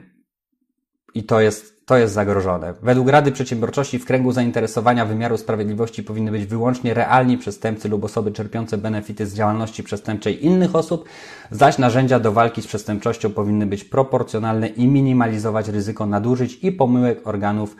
I 1.13 1.23
to 1.23 1.41
jest, 1.41 1.85
to 1.85 1.97
jest 1.97 2.13
zagrożone. 2.13 2.73
Według 2.81 3.09
Rady 3.09 3.31
Przedsiębiorczości 3.31 3.99
w 3.99 4.05
kręgu 4.05 4.31
zainteresowania 4.31 5.05
wymiaru 5.05 5.37
sprawiedliwości 5.37 6.03
powinny 6.03 6.31
być 6.31 6.45
wyłącznie 6.45 6.93
realni 6.93 7.37
przestępcy 7.37 7.89
lub 7.89 8.03
osoby 8.03 8.31
czerpiące 8.31 8.77
benefity 8.77 9.25
z 9.25 9.35
działalności 9.35 9.83
przestępczej 9.83 10.45
innych 10.45 10.75
osób, 10.75 11.05
zaś 11.51 11.77
narzędzia 11.77 12.19
do 12.19 12.31
walki 12.31 12.61
z 12.61 12.67
przestępczością 12.67 13.31
powinny 13.31 13.65
być 13.65 13.83
proporcjonalne 13.83 14.67
i 14.67 14.87
minimalizować 14.87 15.67
ryzyko 15.67 16.05
nadużyć 16.05 16.59
i 16.61 16.71
pomyłek 16.71 17.27
organów 17.27 17.75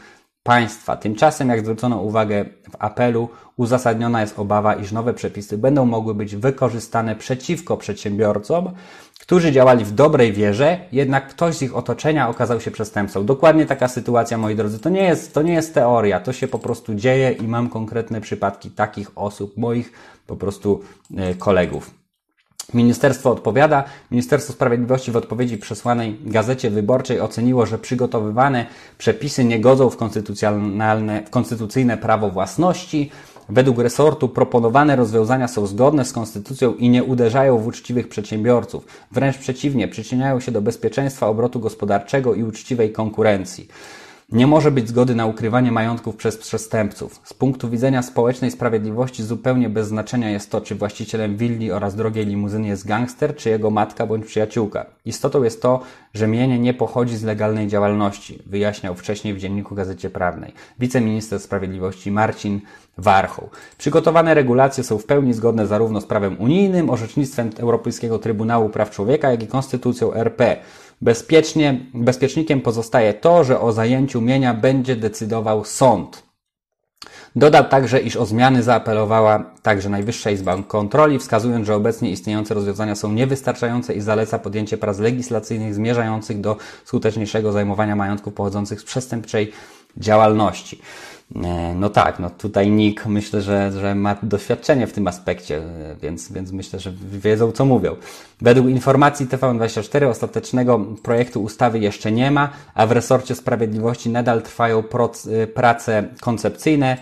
państwa. 0.45 0.97
Tymczasem, 0.97 1.49
jak 1.49 1.59
zwrócono 1.59 2.01
uwagę 2.01 2.45
w 2.71 2.75
apelu, 2.79 3.29
uzasadniona 3.57 4.21
jest 4.21 4.39
obawa, 4.39 4.75
iż 4.75 4.91
nowe 4.91 5.13
przepisy 5.13 5.57
będą 5.57 5.85
mogły 5.85 6.15
być 6.15 6.35
wykorzystane 6.35 7.15
przeciwko 7.15 7.77
przedsiębiorcom, 7.77 8.71
którzy 9.19 9.51
działali 9.51 9.85
w 9.85 9.91
dobrej 9.91 10.33
wierze, 10.33 10.79
jednak 10.91 11.27
ktoś 11.27 11.55
z 11.55 11.61
ich 11.61 11.75
otoczenia 11.75 12.29
okazał 12.29 12.61
się 12.61 12.71
przestępcą. 12.71 13.25
Dokładnie 13.25 13.65
taka 13.65 13.87
sytuacja, 13.87 14.37
moi 14.37 14.55
drodzy, 14.55 14.79
to 14.79 14.89
nie 14.89 15.03
jest, 15.03 15.33
to 15.33 15.41
nie 15.41 15.53
jest 15.53 15.73
teoria, 15.73 16.19
to 16.19 16.33
się 16.33 16.47
po 16.47 16.59
prostu 16.59 16.95
dzieje 16.95 17.31
i 17.31 17.47
mam 17.47 17.69
konkretne 17.69 18.21
przypadki 18.21 18.71
takich 18.71 19.11
osób, 19.15 19.57
moich 19.57 19.91
po 20.27 20.35
prostu 20.35 20.81
e, 21.17 21.35
kolegów. 21.35 22.04
Ministerstwo 22.73 23.31
odpowiada. 23.31 23.83
Ministerstwo 24.11 24.53
Sprawiedliwości 24.53 25.11
w 25.11 25.17
odpowiedzi 25.17 25.57
przesłanej 25.57 26.17
Gazecie 26.25 26.69
Wyborczej 26.69 27.19
oceniło, 27.19 27.65
że 27.65 27.77
przygotowywane 27.77 28.65
przepisy 28.97 29.45
nie 29.45 29.59
godzą 29.59 29.89
w, 29.89 29.97
konstytucjonalne, 29.97 31.23
w 31.23 31.29
konstytucyjne 31.29 31.97
prawo 31.97 32.29
własności. 32.29 33.11
Według 33.49 33.79
resortu 33.79 34.29
proponowane 34.29 34.95
rozwiązania 34.95 35.47
są 35.47 35.67
zgodne 35.67 36.05
z 36.05 36.11
konstytucją 36.11 36.73
i 36.73 36.89
nie 36.89 37.03
uderzają 37.03 37.57
w 37.57 37.67
uczciwych 37.67 38.07
przedsiębiorców. 38.07 38.85
Wręcz 39.11 39.37
przeciwnie, 39.37 39.87
przyczyniają 39.87 40.39
się 40.39 40.51
do 40.51 40.61
bezpieczeństwa 40.61 41.27
obrotu 41.27 41.59
gospodarczego 41.59 42.33
i 42.33 42.43
uczciwej 42.43 42.91
konkurencji. 42.91 43.67
Nie 44.31 44.47
może 44.47 44.71
być 44.71 44.89
zgody 44.89 45.15
na 45.15 45.25
ukrywanie 45.25 45.71
majątków 45.71 46.15
przez 46.15 46.37
przestępców. 46.37 47.21
Z 47.23 47.33
punktu 47.33 47.69
widzenia 47.69 48.01
społecznej 48.01 48.51
sprawiedliwości 48.51 49.23
zupełnie 49.23 49.69
bez 49.69 49.87
znaczenia 49.87 50.29
jest 50.29 50.51
to, 50.51 50.61
czy 50.61 50.75
właścicielem 50.75 51.37
willi 51.37 51.71
oraz 51.71 51.95
drogiej 51.95 52.25
limuzyny 52.25 52.67
jest 52.67 52.87
gangster, 52.87 53.35
czy 53.35 53.49
jego 53.49 53.69
matka 53.69 54.05
bądź 54.05 54.25
przyjaciółka. 54.25 54.85
Istotą 55.05 55.43
jest 55.43 55.61
to, 55.61 55.79
że 56.13 56.27
mienie 56.27 56.59
nie 56.59 56.73
pochodzi 56.73 57.17
z 57.17 57.23
legalnej 57.23 57.67
działalności, 57.67 58.39
wyjaśniał 58.45 58.95
wcześniej 58.95 59.33
w 59.33 59.37
Dzienniku 59.37 59.75
Gazecie 59.75 60.09
Prawnej 60.09 60.53
wiceminister 60.79 61.39
sprawiedliwości 61.39 62.11
Marcin 62.11 62.61
Warchoł. 62.97 63.49
Przygotowane 63.77 64.33
regulacje 64.33 64.83
są 64.83 64.97
w 64.97 65.05
pełni 65.05 65.33
zgodne 65.33 65.67
zarówno 65.67 66.01
z 66.01 66.05
prawem 66.05 66.35
unijnym, 66.39 66.89
orzecznictwem 66.89 67.49
Europejskiego 67.57 68.19
Trybunału 68.19 68.69
Praw 68.69 68.91
Człowieka, 68.91 69.31
jak 69.31 69.43
i 69.43 69.47
konstytucją 69.47 70.13
RP. 70.13 70.57
Bezpiecznie, 71.05 71.79
bezpiecznikiem 71.93 72.61
pozostaje 72.61 73.13
to, 73.13 73.43
że 73.43 73.59
o 73.59 73.71
zajęciu 73.71 74.21
mienia 74.21 74.53
będzie 74.53 74.95
decydował 74.95 75.65
sąd. 75.65 76.23
Dodał 77.35 77.65
także, 77.65 77.99
iż 77.99 78.15
o 78.15 78.25
zmiany 78.25 78.63
zaapelowała 78.63 79.51
także 79.61 79.89
Najwyższa 79.89 80.31
Izba 80.31 80.63
Kontroli, 80.63 81.19
wskazując, 81.19 81.67
że 81.67 81.75
obecnie 81.75 82.11
istniejące 82.11 82.53
rozwiązania 82.53 82.95
są 82.95 83.11
niewystarczające 83.11 83.93
i 83.93 84.01
zaleca 84.01 84.39
podjęcie 84.39 84.77
prac 84.77 84.99
legislacyjnych 84.99 85.75
zmierzających 85.75 86.41
do 86.41 86.57
skuteczniejszego 86.85 87.51
zajmowania 87.51 87.95
majątków 87.95 88.33
pochodzących 88.33 88.81
z 88.81 88.83
przestępczej 88.83 89.51
działalności. 89.97 90.81
E, 91.35 91.73
no 91.75 91.89
tak, 91.89 92.19
no 92.19 92.29
tutaj 92.29 92.71
NIK 92.71 93.05
myślę, 93.05 93.41
że, 93.41 93.71
że 93.71 93.95
ma 93.95 94.15
doświadczenie 94.23 94.87
w 94.87 94.93
tym 94.93 95.07
aspekcie, 95.07 95.57
e, 95.57 95.95
więc, 96.01 96.31
więc 96.31 96.51
myślę, 96.51 96.79
że 96.79 96.93
wiedzą 97.11 97.51
co 97.51 97.65
mówią. 97.65 97.95
Według 98.41 98.67
informacji 98.67 99.27
TVN24 99.27 100.09
ostatecznego 100.09 100.79
projektu 101.03 101.43
ustawy 101.43 101.79
jeszcze 101.79 102.11
nie 102.11 102.31
ma, 102.31 102.49
a 102.73 102.87
w 102.87 102.91
resorcie 102.91 103.35
sprawiedliwości 103.35 104.09
nadal 104.09 104.41
trwają 104.41 104.79
e, 104.79 105.47
prace 105.47 106.03
koncepcyjne. 106.21 106.97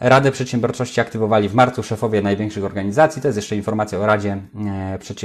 Radę 0.00 0.30
Przedsiębiorczości 0.30 1.00
aktywowali 1.00 1.48
w 1.48 1.54
marcu 1.54 1.82
szefowie 1.82 2.22
największych 2.22 2.64
organizacji. 2.64 3.22
To 3.22 3.28
jest 3.28 3.36
jeszcze 3.36 3.56
informacja 3.56 3.98
o 3.98 4.06
Radzie, 4.06 4.38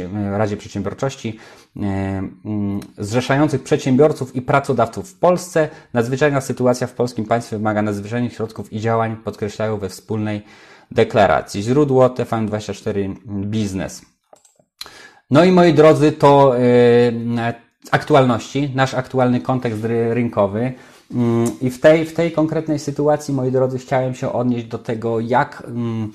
e, 0.03 0.38
Radzie 0.38 0.57
Przedsiębiorczości 0.57 1.39
e, 1.77 1.79
mm, 1.81 2.79
zrzeszających 2.97 3.63
przedsiębiorców 3.63 4.36
i 4.36 4.41
pracodawców 4.41 5.10
w 5.10 5.19
Polsce. 5.19 5.69
Nadzwyczajna 5.93 6.41
sytuacja 6.41 6.88
w 6.88 6.93
polskim 6.93 7.25
państwie 7.25 7.57
wymaga 7.57 7.81
nadzwyczajnych 7.81 8.34
środków 8.34 8.73
i 8.73 8.79
działań, 8.79 9.15
podkreślają 9.15 9.77
we 9.77 9.89
wspólnej 9.89 10.41
deklaracji. 10.91 11.63
Źródło 11.63 12.07
TVN24 12.10 13.15
Biznes. 13.27 14.01
No 15.31 15.43
i 15.43 15.51
moi 15.51 15.73
drodzy, 15.73 16.12
to 16.12 16.55
aktualności, 17.91 18.71
nasz 18.75 18.93
aktualny 18.93 19.41
kontekst 19.41 19.84
rynkowy. 20.10 20.73
Mm, 21.13 21.52
I 21.62 21.69
w 21.69 21.80
tej, 21.80 22.06
w 22.06 22.13
tej 22.13 22.32
konkretnej 22.32 22.80
sytuacji, 22.80 23.34
moi 23.34 23.52
drodzy, 23.52 23.78
chciałem 23.78 24.15
się 24.15 24.34
odnieść 24.34 24.65
do 24.65 24.78
tego, 24.78 25.19
jak 25.19 25.63
mm, 25.67 26.12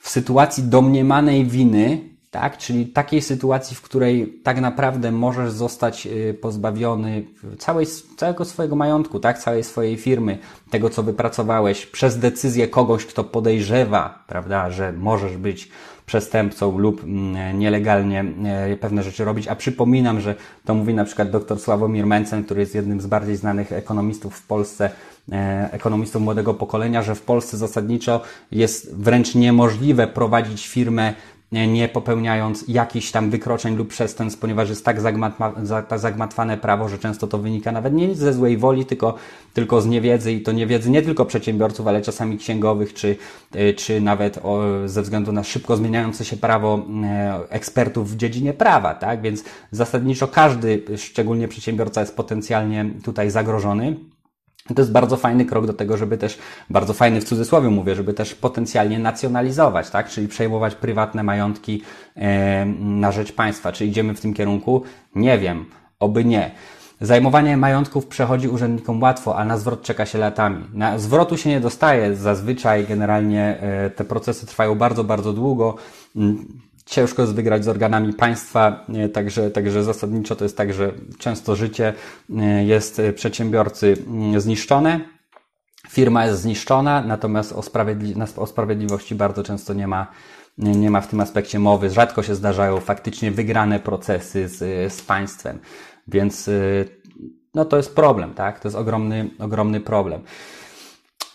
w 0.00 0.08
sytuacji 0.08 0.62
domniemanej 0.62 1.46
winy, 1.46 2.00
tak, 2.30 2.58
czyli 2.58 2.86
takiej 2.86 3.22
sytuacji, 3.22 3.76
w 3.76 3.82
której 3.82 4.40
tak 4.42 4.60
naprawdę 4.60 5.12
możesz 5.12 5.50
zostać 5.50 6.06
y, 6.06 6.38
pozbawiony 6.40 7.24
całej, 7.58 7.86
całego 8.16 8.44
swojego 8.44 8.76
majątku, 8.76 9.20
tak, 9.20 9.38
całej 9.38 9.64
swojej 9.64 9.96
firmy, 9.96 10.38
tego 10.70 10.90
co 10.90 11.02
wypracowałeś, 11.02 11.86
przez 11.86 12.18
decyzję 12.18 12.68
kogoś, 12.68 13.06
kto 13.06 13.24
podejrzewa, 13.24 14.24
prawda, 14.26 14.70
że 14.70 14.92
możesz 14.92 15.36
być 15.36 15.70
przestępcą 16.06 16.78
lub 16.78 17.04
mm, 17.04 17.58
nielegalnie 17.58 18.24
e, 18.44 18.76
pewne 18.76 19.02
rzeczy 19.02 19.24
robić. 19.24 19.48
A 19.48 19.56
przypominam, 19.56 20.20
że 20.20 20.34
to 20.64 20.74
mówi 20.74 20.94
na 20.94 21.04
przykład 21.04 21.30
dr 21.30 21.60
Sławomir 21.60 22.06
Mencen, 22.06 22.44
który 22.44 22.60
jest 22.60 22.74
jednym 22.74 23.00
z 23.00 23.06
bardziej 23.06 23.36
znanych 23.36 23.72
ekonomistów 23.72 24.36
w 24.36 24.46
Polsce, 24.46 24.90
e, 25.32 25.68
ekonomistów 25.72 26.22
młodego 26.22 26.54
pokolenia, 26.54 27.02
że 27.02 27.14
w 27.14 27.22
Polsce 27.22 27.56
zasadniczo 27.56 28.20
jest 28.52 28.96
wręcz 28.96 29.34
niemożliwe 29.34 30.06
prowadzić 30.06 30.68
firmę 30.68 31.14
nie 31.56 31.88
popełniając 31.88 32.64
jakichś 32.68 33.10
tam 33.10 33.30
wykroczeń 33.30 33.76
lub 33.76 33.88
przestępstw, 33.88 34.40
ponieważ 34.40 34.68
jest 34.68 34.84
tak, 34.84 35.00
zagmatwa, 35.00 35.52
zagmatwane 35.96 36.56
prawo, 36.56 36.88
że 36.88 36.98
często 36.98 37.26
to 37.26 37.38
wynika 37.38 37.72
nawet 37.72 37.94
nie 37.94 38.14
ze 38.14 38.32
złej 38.32 38.56
woli, 38.56 38.86
tylko, 38.86 39.14
tylko 39.54 39.80
z 39.80 39.86
niewiedzy 39.86 40.32
i 40.32 40.40
to 40.40 40.52
niewiedzy 40.52 40.90
nie 40.90 41.02
tylko 41.02 41.24
przedsiębiorców, 41.24 41.86
ale 41.86 42.02
czasami 42.02 42.38
księgowych, 42.38 42.94
czy, 42.94 43.16
y, 43.56 43.74
czy 43.74 44.00
nawet 44.00 44.38
o, 44.42 44.62
ze 44.86 45.02
względu 45.02 45.32
na 45.32 45.44
szybko 45.44 45.76
zmieniające 45.76 46.24
się 46.24 46.36
prawo 46.36 46.86
e, 47.04 47.40
ekspertów 47.48 48.10
w 48.10 48.16
dziedzinie 48.16 48.52
prawa, 48.52 48.94
tak? 48.94 49.22
Więc 49.22 49.44
zasadniczo 49.70 50.28
każdy, 50.28 50.82
szczególnie 50.96 51.48
przedsiębiorca 51.48 52.00
jest 52.00 52.16
potencjalnie 52.16 52.90
tutaj 53.04 53.30
zagrożony. 53.30 53.96
To 54.74 54.82
jest 54.82 54.92
bardzo 54.92 55.16
fajny 55.16 55.44
krok 55.44 55.66
do 55.66 55.72
tego, 55.72 55.96
żeby 55.96 56.18
też, 56.18 56.38
bardzo 56.70 56.92
fajny 56.92 57.20
w 57.20 57.24
cudzysłowie 57.24 57.68
mówię, 57.70 57.94
żeby 57.94 58.14
też 58.14 58.34
potencjalnie 58.34 58.98
nacjonalizować, 58.98 59.90
tak? 59.90 60.08
Czyli 60.08 60.28
przejmować 60.28 60.74
prywatne 60.74 61.22
majątki 61.22 61.82
e, 62.16 62.64
na 62.80 63.12
rzecz 63.12 63.32
państwa. 63.32 63.72
Czy 63.72 63.86
idziemy 63.86 64.14
w 64.14 64.20
tym 64.20 64.34
kierunku? 64.34 64.82
Nie 65.14 65.38
wiem, 65.38 65.64
oby 66.00 66.24
nie. 66.24 66.50
Zajmowanie 67.00 67.56
majątków 67.56 68.06
przechodzi 68.06 68.48
urzędnikom 68.48 69.02
łatwo, 69.02 69.36
a 69.36 69.44
na 69.44 69.58
zwrot 69.58 69.82
czeka 69.82 70.06
się 70.06 70.18
latami. 70.18 70.64
Na 70.72 70.98
zwrotu 70.98 71.36
się 71.36 71.50
nie 71.50 71.60
dostaje 71.60 72.16
zazwyczaj, 72.16 72.86
generalnie 72.86 73.60
e, 73.60 73.90
te 73.90 74.04
procesy 74.04 74.46
trwają 74.46 74.74
bardzo, 74.74 75.04
bardzo 75.04 75.32
długo. 75.32 75.76
Ciężko 76.86 77.22
jest 77.22 77.34
wygrać 77.34 77.64
z 77.64 77.68
organami 77.68 78.12
państwa, 78.12 78.86
także, 79.12 79.50
także 79.50 79.84
zasadniczo 79.84 80.36
to 80.36 80.44
jest 80.44 80.56
tak, 80.56 80.72
że 80.72 80.92
często 81.18 81.56
życie 81.56 81.94
e, 82.36 82.64
jest 82.64 83.02
przedsiębiorcy 83.14 83.96
mm, 84.06 84.40
zniszczone, 84.40 85.00
firma 85.88 86.26
jest 86.26 86.40
zniszczona, 86.40 87.02
natomiast 87.02 87.52
o, 87.52 87.62
sprawiedli 87.62 88.14
o 88.36 88.46
sprawiedliwości 88.46 89.14
bardzo 89.14 89.42
często 89.42 89.74
nie 89.74 89.86
ma, 89.86 90.06
nie 90.58 90.90
ma 90.90 91.00
w 91.00 91.08
tym 91.08 91.20
aspekcie 91.20 91.58
mowy. 91.58 91.90
Rzadko 91.90 92.22
się 92.22 92.34
zdarzają 92.34 92.80
faktycznie 92.80 93.30
wygrane 93.30 93.80
procesy 93.80 94.48
z, 94.48 94.92
z 94.92 95.02
państwem, 95.02 95.58
więc 96.08 96.50
no 97.54 97.64
to 97.64 97.76
jest 97.76 97.94
problem, 97.94 98.34
tak? 98.34 98.60
To 98.60 98.68
jest 98.68 98.76
ogromny, 98.76 99.30
ogromny 99.38 99.80
problem. 99.80 100.22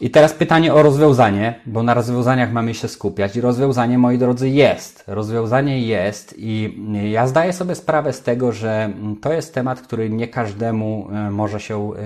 I 0.01 0.09
teraz 0.09 0.33
pytanie 0.33 0.73
o 0.73 0.83
rozwiązanie, 0.83 1.59
bo 1.65 1.83
na 1.83 1.93
rozwiązaniach 1.93 2.51
mamy 2.51 2.73
się 2.73 2.87
skupiać. 2.87 3.35
I 3.35 3.41
rozwiązanie, 3.41 3.97
moi 3.97 4.17
drodzy, 4.17 4.49
jest. 4.49 5.03
Rozwiązanie 5.07 5.79
jest, 5.79 6.35
i 6.37 6.79
ja 7.11 7.27
zdaję 7.27 7.53
sobie 7.53 7.75
sprawę 7.75 8.13
z 8.13 8.21
tego, 8.21 8.51
że 8.51 8.93
to 9.21 9.33
jest 9.33 9.53
temat, 9.53 9.81
który 9.81 10.09
nie 10.09 10.27
każdemu 10.27 11.07
e, 11.11 11.31
może 11.31 11.59
się 11.59 11.93
e, 11.93 11.99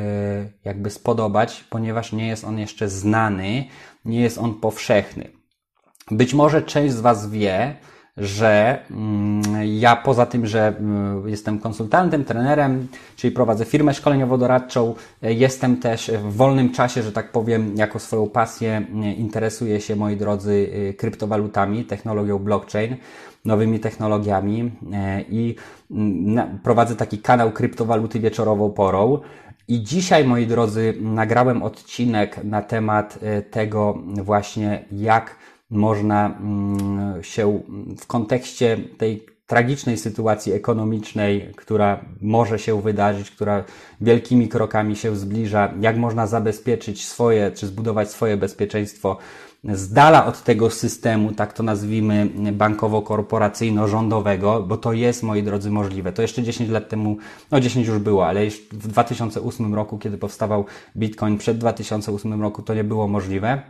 jakby 0.65 0.89
spodobać, 0.89 1.65
ponieważ 1.69 2.13
nie 2.13 2.27
jest 2.27 2.43
on 2.43 2.59
jeszcze 2.59 2.89
znany, 2.89 3.65
nie 4.05 4.21
jest 4.21 4.37
on 4.37 4.53
powszechny. 4.53 5.27
Być 6.11 6.33
może 6.33 6.61
część 6.61 6.93
z 6.93 7.01
Was 7.01 7.29
wie, 7.29 7.75
że 8.17 8.79
mm, 8.91 9.41
ja 9.65 9.95
poza 9.95 10.25
tym, 10.25 10.47
że 10.47 10.67
mm, 10.67 11.29
jestem 11.29 11.59
konsultantem, 11.59 12.25
trenerem, 12.25 12.87
czyli 13.15 13.33
prowadzę 13.33 13.65
firmę 13.65 13.93
szkoleniowo-doradczą, 13.93 14.93
e, 15.23 15.33
jestem 15.33 15.77
też 15.77 16.11
w 16.11 16.35
wolnym 16.35 16.71
czasie, 16.71 17.03
że 17.03 17.11
tak 17.11 17.31
powiem, 17.31 17.75
jako 17.75 17.99
swoją 17.99 18.29
pasję 18.29 18.85
e, 19.03 19.13
interesuję 19.13 19.81
się, 19.81 19.95
moi 19.95 20.17
drodzy, 20.17 20.71
e, 20.89 20.93
kryptowalutami, 20.93 21.85
technologią 21.85 22.39
blockchain, 22.39 22.95
nowymi 23.45 23.79
technologiami 23.79 24.71
i 25.29 25.55
mm, 25.91 26.59
prowadzę 26.63 26.95
taki 26.95 27.17
kanał 27.17 27.51
kryptowaluty 27.51 28.19
wieczorową 28.19 28.71
porą. 28.71 29.19
I 29.67 29.83
dzisiaj, 29.83 30.25
moi 30.25 30.47
drodzy, 30.47 30.93
nagrałem 31.01 31.63
odcinek 31.63 32.43
na 32.43 32.61
temat 32.61 33.19
tego 33.51 33.97
właśnie, 34.23 34.85
jak 34.91 35.35
można 35.75 36.25
mm, 36.25 37.23
się 37.23 37.61
w 37.99 38.07
kontekście 38.07 38.77
tej 38.97 39.25
tragicznej 39.47 39.97
sytuacji 39.97 40.53
ekonomicznej, 40.53 41.51
która 41.55 42.05
może 42.21 42.59
się 42.59 42.81
wydarzyć, 42.81 43.31
która 43.31 43.63
wielkimi 44.01 44.47
krokami 44.47 44.95
się 44.95 45.15
zbliża, 45.15 45.73
jak 45.79 45.97
można 45.97 46.27
zabezpieczyć 46.27 47.05
swoje, 47.05 47.51
czy 47.51 47.67
zbudować 47.67 48.11
swoje 48.11 48.37
bezpieczeństwo 48.37 49.17
z 49.73 49.93
dala 49.93 50.25
od 50.25 50.43
tego 50.43 50.69
systemu, 50.69 51.31
tak 51.31 51.53
to 51.53 51.63
nazwijmy, 51.63 52.29
bankowo-korporacyjno-rządowego, 52.51 54.67
bo 54.67 54.77
to 54.77 54.93
jest, 54.93 55.23
moi 55.23 55.43
drodzy, 55.43 55.71
możliwe. 55.71 56.11
To 56.11 56.21
jeszcze 56.21 56.43
10 56.43 56.69
lat 56.69 56.89
temu, 56.89 57.17
no 57.51 57.59
10 57.59 57.87
już 57.87 57.99
było, 57.99 58.27
ale 58.27 58.49
w 58.71 58.87
2008 58.87 59.75
roku, 59.75 59.97
kiedy 59.97 60.17
powstawał 60.17 60.65
Bitcoin, 60.97 61.37
przed 61.37 61.57
2008 61.57 62.41
roku 62.41 62.61
to 62.61 62.73
nie 62.73 62.83
było 62.83 63.07
możliwe. 63.07 63.61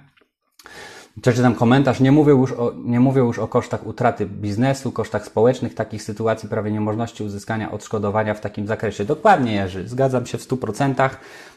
Przeczytam 1.21 1.55
komentarz. 1.55 1.99
Nie 1.99 2.11
mówię, 2.11 2.31
już 2.31 2.51
o, 2.51 2.73
nie 2.85 2.99
mówię 2.99 3.21
już 3.21 3.39
o 3.39 3.47
kosztach 3.47 3.87
utraty 3.87 4.25
biznesu, 4.25 4.91
kosztach 4.91 5.25
społecznych 5.25 5.73
takich 5.73 6.03
sytuacji, 6.03 6.49
prawie 6.49 6.71
niemożności 6.71 7.23
uzyskania 7.23 7.71
odszkodowania 7.71 8.33
w 8.33 8.41
takim 8.41 8.67
zakresie. 8.67 9.05
Dokładnie, 9.05 9.53
Jerzy, 9.53 9.87
zgadzam 9.87 10.25
się 10.25 10.37
w 10.37 10.47
100%. 10.47 11.09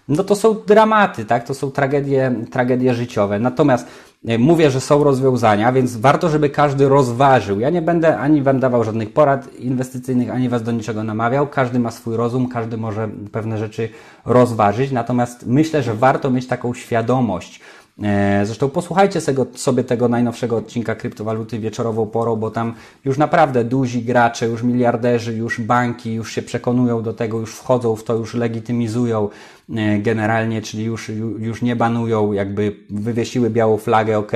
No 0.08 0.24
to 0.24 0.36
są 0.36 0.56
dramaty, 0.66 1.24
tak? 1.24 1.44
To 1.44 1.54
są 1.54 1.70
tragedie, 1.70 2.34
tragedie 2.50 2.94
życiowe. 2.94 3.38
Natomiast 3.38 3.86
e, 4.28 4.38
mówię, 4.38 4.70
że 4.70 4.80
są 4.80 5.04
rozwiązania, 5.04 5.72
więc 5.72 5.96
warto, 5.96 6.28
żeby 6.28 6.50
każdy 6.50 6.88
rozważył. 6.88 7.60
Ja 7.60 7.70
nie 7.70 7.82
będę 7.82 8.18
ani 8.18 8.42
Wam 8.42 8.60
dawał 8.60 8.84
żadnych 8.84 9.12
porad 9.12 9.54
inwestycyjnych, 9.54 10.30
ani 10.30 10.48
Was 10.48 10.62
do 10.62 10.72
niczego 10.72 11.04
namawiał. 11.04 11.46
Każdy 11.46 11.78
ma 11.78 11.90
swój 11.90 12.16
rozum, 12.16 12.48
każdy 12.48 12.76
może 12.76 13.08
pewne 13.32 13.58
rzeczy 13.58 13.88
rozważyć. 14.24 14.92
Natomiast 14.92 15.46
myślę, 15.46 15.82
że 15.82 15.94
warto 15.94 16.30
mieć 16.30 16.46
taką 16.46 16.74
świadomość, 16.74 17.60
zresztą 18.44 18.68
posłuchajcie 18.68 19.20
sobie 19.54 19.84
tego 19.84 20.08
najnowszego 20.08 20.56
odcinka 20.56 20.94
kryptowaluty 20.94 21.58
wieczorową 21.58 22.06
porą, 22.06 22.36
bo 22.36 22.50
tam 22.50 22.74
już 23.04 23.18
naprawdę 23.18 23.64
duzi 23.64 24.02
gracze, 24.02 24.46
już 24.46 24.62
miliarderzy, 24.62 25.34
już 25.34 25.60
banki 25.60 26.14
już 26.14 26.32
się 26.32 26.42
przekonują 26.42 27.02
do 27.02 27.12
tego, 27.12 27.40
już 27.40 27.54
wchodzą 27.54 27.96
w 27.96 28.04
to, 28.04 28.14
już 28.14 28.34
legitymizują 28.34 29.28
e, 29.76 29.98
generalnie, 29.98 30.62
czyli 30.62 30.84
już, 30.84 31.08
już 31.38 31.62
nie 31.62 31.76
banują, 31.76 32.32
jakby 32.32 32.76
wywiesiły 32.90 33.50
białą 33.50 33.76
flagę, 33.76 34.18
ok, 34.18 34.32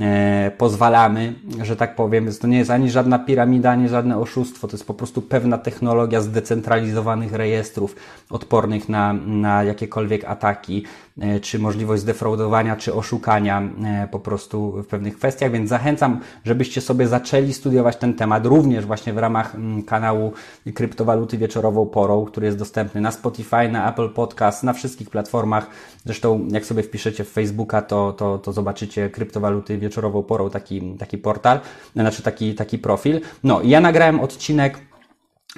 E, 0.00 0.50
pozwalamy, 0.58 1.34
że 1.62 1.76
tak 1.76 1.96
powiem. 1.96 2.24
Więc 2.24 2.38
to 2.38 2.46
nie 2.46 2.58
jest 2.58 2.70
ani 2.70 2.90
żadna 2.90 3.18
piramida, 3.18 3.70
ani 3.70 3.88
żadne 3.88 4.18
oszustwo. 4.18 4.68
To 4.68 4.76
jest 4.76 4.86
po 4.86 4.94
prostu 4.94 5.22
pewna 5.22 5.58
technologia 5.58 6.20
zdecentralizowanych 6.20 7.32
rejestrów 7.32 7.96
odpornych 8.30 8.88
na, 8.88 9.12
na 9.12 9.64
jakiekolwiek 9.64 10.24
ataki, 10.24 10.84
e, 10.84 11.11
czy 11.42 11.58
możliwość 11.58 12.02
zdefraudowania, 12.02 12.76
czy 12.76 12.94
oszukania 12.94 13.62
e, 13.84 14.08
po 14.10 14.20
prostu 14.20 14.82
w 14.82 14.86
pewnych 14.86 15.16
kwestiach. 15.16 15.52
Więc 15.52 15.70
zachęcam, 15.70 16.20
żebyście 16.44 16.80
sobie 16.80 17.08
zaczęli 17.08 17.52
studiować 17.52 17.96
ten 17.96 18.14
temat 18.14 18.46
również 18.46 18.86
właśnie 18.86 19.12
w 19.12 19.18
ramach 19.18 19.54
mm, 19.54 19.82
kanału 19.82 20.32
Kryptowaluty 20.74 21.38
Wieczorową 21.38 21.86
Porą, 21.86 22.24
który 22.24 22.46
jest 22.46 22.58
dostępny 22.58 23.00
na 23.00 23.10
Spotify, 23.10 23.68
na 23.68 23.92
Apple 23.92 24.08
Podcast, 24.08 24.62
na 24.62 24.72
wszystkich 24.72 25.10
platformach. 25.10 25.66
Zresztą 26.04 26.48
jak 26.50 26.66
sobie 26.66 26.82
wpiszecie 26.82 27.24
w 27.24 27.28
Facebooka, 27.30 27.82
to, 27.82 28.12
to, 28.12 28.38
to 28.38 28.52
zobaczycie 28.52 29.10
kryptowaluty 29.10 29.78
wieczorową 29.78 30.22
porą 30.22 30.50
taki, 30.50 30.96
taki 30.98 31.18
portal, 31.18 31.60
znaczy 31.96 32.22
taki, 32.22 32.54
taki 32.54 32.78
profil. 32.78 33.20
No 33.44 33.60
ja 33.62 33.80
nagrałem 33.80 34.20
odcinek, 34.20 34.78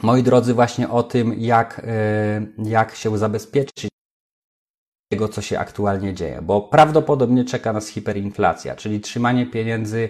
moi 0.02 0.22
drodzy, 0.22 0.54
właśnie 0.54 0.88
o 0.90 1.02
tym, 1.02 1.34
jak, 1.38 1.82
e, 1.84 2.46
jak 2.70 2.94
się 2.94 3.18
zabezpieczyć 3.18 3.94
tego, 5.08 5.28
co 5.28 5.42
się 5.42 5.58
aktualnie 5.58 6.14
dzieje, 6.14 6.42
bo 6.42 6.60
prawdopodobnie 6.60 7.44
czeka 7.44 7.72
nas 7.72 7.88
hiperinflacja, 7.88 8.76
czyli 8.76 9.00
trzymanie 9.00 9.46
pieniędzy 9.46 10.08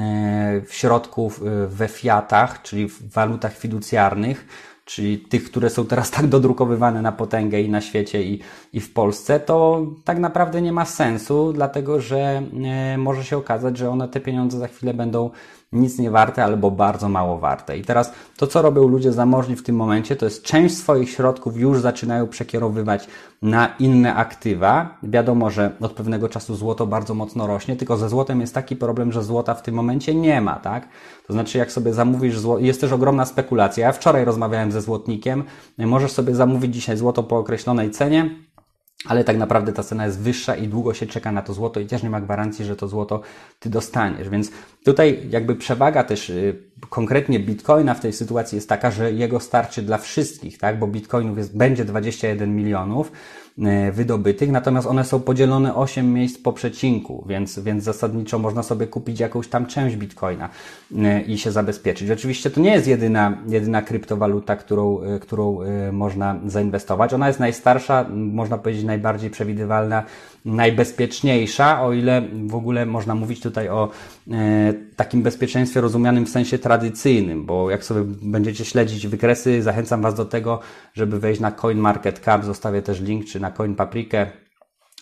e, 0.00 0.60
w 0.66 0.74
środków 0.74 1.42
e, 1.42 1.66
we 1.66 1.88
fiatach, 1.88 2.62
czyli 2.62 2.88
w 2.88 3.12
walutach 3.12 3.56
fiducjarnych, 3.58 4.46
czyli 4.84 5.18
tych, 5.18 5.44
które 5.44 5.70
są 5.70 5.86
teraz 5.86 6.10
tak 6.10 6.26
dodrukowywane 6.26 7.02
na 7.02 7.12
potęgę 7.12 7.60
i 7.60 7.70
na 7.70 7.80
świecie 7.80 8.22
i, 8.22 8.40
i 8.72 8.80
w 8.80 8.92
Polsce, 8.92 9.40
to 9.40 9.86
tak 10.04 10.18
naprawdę 10.18 10.62
nie 10.62 10.72
ma 10.72 10.84
sensu, 10.84 11.52
dlatego 11.52 12.00
że 12.00 12.42
e, 12.64 12.98
może 12.98 13.24
się 13.24 13.36
okazać, 13.36 13.78
że 13.78 13.90
one 13.90 14.08
te 14.08 14.20
pieniądze 14.20 14.58
za 14.58 14.68
chwilę 14.68 14.94
będą 14.94 15.30
nic 15.72 15.98
nie 15.98 16.10
warte 16.10 16.44
albo 16.44 16.70
bardzo 16.70 17.08
mało 17.08 17.38
warte. 17.38 17.78
I 17.78 17.84
teraz 17.84 18.12
to, 18.36 18.46
co 18.46 18.62
robią 18.62 18.88
ludzie 18.88 19.12
zamożni 19.12 19.56
w 19.56 19.62
tym 19.62 19.76
momencie, 19.76 20.16
to 20.16 20.24
jest 20.24 20.42
część 20.42 20.76
swoich 20.76 21.10
środków 21.10 21.56
już 21.56 21.80
zaczynają 21.80 22.28
przekierowywać 22.28 23.08
na 23.42 23.74
inne 23.78 24.14
aktywa. 24.14 24.98
Wiadomo, 25.02 25.50
że 25.50 25.70
od 25.80 25.92
pewnego 25.92 26.28
czasu 26.28 26.54
złoto 26.54 26.86
bardzo 26.86 27.14
mocno 27.14 27.46
rośnie, 27.46 27.76
tylko 27.76 27.96
ze 27.96 28.08
złotem 28.08 28.40
jest 28.40 28.54
taki 28.54 28.76
problem, 28.76 29.12
że 29.12 29.22
złota 29.22 29.54
w 29.54 29.62
tym 29.62 29.74
momencie 29.74 30.14
nie 30.14 30.40
ma, 30.40 30.54
tak? 30.54 30.88
To 31.26 31.32
znaczy, 31.32 31.58
jak 31.58 31.72
sobie 31.72 31.92
zamówisz 31.92 32.38
złoto, 32.38 32.60
jest 32.60 32.80
też 32.80 32.92
ogromna 32.92 33.24
spekulacja. 33.24 33.86
Ja 33.86 33.92
wczoraj 33.92 34.24
rozmawiałem 34.24 34.72
ze 34.72 34.82
złotnikiem, 34.82 35.44
możesz 35.78 36.12
sobie 36.12 36.34
zamówić 36.34 36.74
dzisiaj 36.74 36.96
złoto 36.96 37.22
po 37.22 37.38
określonej 37.38 37.90
cenie, 37.90 38.30
ale 39.08 39.24
tak 39.24 39.36
naprawdę 39.36 39.72
ta 39.72 39.82
cena 39.82 40.06
jest 40.06 40.20
wyższa 40.20 40.56
i 40.56 40.68
długo 40.68 40.94
się 40.94 41.06
czeka 41.06 41.32
na 41.32 41.42
to 41.42 41.52
złoto 41.52 41.80
i 41.80 41.86
też 41.86 42.02
nie 42.02 42.10
ma 42.10 42.20
gwarancji, 42.20 42.64
że 42.64 42.76
to 42.76 42.88
złoto 42.88 43.20
ty 43.58 43.70
dostaniesz. 43.70 44.28
Więc 44.28 44.50
tutaj 44.86 45.20
jakby 45.30 45.54
przewaga 45.54 46.04
też 46.04 46.30
y, 46.30 46.56
konkretnie 46.88 47.40
Bitcoina 47.40 47.94
w 47.94 48.00
tej 48.00 48.12
sytuacji 48.12 48.56
jest 48.56 48.68
taka, 48.68 48.90
że 48.90 49.12
jego 49.12 49.40
starczy 49.40 49.82
dla 49.82 49.98
wszystkich, 49.98 50.58
tak? 50.58 50.78
Bo 50.78 50.86
Bitcoinów 50.86 51.38
jest, 51.38 51.56
będzie 51.56 51.84
21 51.84 52.56
milionów, 52.56 53.12
E, 53.64 53.92
wydobytych, 53.92 54.50
natomiast 54.50 54.86
one 54.86 55.04
są 55.04 55.20
podzielone 55.20 55.74
8 55.74 56.12
miejsc 56.12 56.38
po 56.38 56.52
przecinku, 56.52 57.24
więc, 57.28 57.58
więc 57.58 57.84
zasadniczo 57.84 58.38
można 58.38 58.62
sobie 58.62 58.86
kupić 58.86 59.20
jakąś 59.20 59.48
tam 59.48 59.66
część 59.66 59.96
bitcoina 59.96 60.48
e, 60.96 61.22
i 61.22 61.38
się 61.38 61.52
zabezpieczyć. 61.52 62.10
Oczywiście 62.10 62.50
to 62.50 62.60
nie 62.60 62.70
jest 62.70 62.86
jedyna, 62.86 63.38
jedyna 63.48 63.82
kryptowaluta, 63.82 64.56
którą, 64.56 65.00
którą 65.20 65.58
można 65.92 66.40
zainwestować. 66.46 67.14
Ona 67.14 67.26
jest 67.26 67.40
najstarsza, 67.40 68.06
można 68.12 68.58
powiedzieć 68.58 68.84
najbardziej 68.84 69.30
przewidywalna, 69.30 70.02
najbezpieczniejsza, 70.44 71.82
o 71.82 71.92
ile 71.92 72.22
w 72.46 72.54
ogóle 72.54 72.86
można 72.86 73.14
mówić 73.14 73.40
tutaj 73.40 73.68
o 73.68 73.90
takim 74.96 75.22
bezpieczeństwie 75.22 75.80
rozumianym 75.80 76.26
w 76.26 76.30
sensie 76.30 76.58
tradycyjnym, 76.58 77.46
bo 77.46 77.70
jak 77.70 77.84
sobie 77.84 78.00
będziecie 78.22 78.64
śledzić 78.64 79.06
wykresy, 79.06 79.62
zachęcam 79.62 80.02
Was 80.02 80.14
do 80.14 80.24
tego, 80.24 80.60
żeby 80.94 81.20
wejść 81.20 81.40
na 81.40 81.52
CoinMarketCap, 81.52 82.44
zostawię 82.44 82.82
też 82.82 83.00
link, 83.00 83.24
czy 83.24 83.40
na 83.40 83.50
Coin 83.50 83.74
Paprikę, 83.74 84.26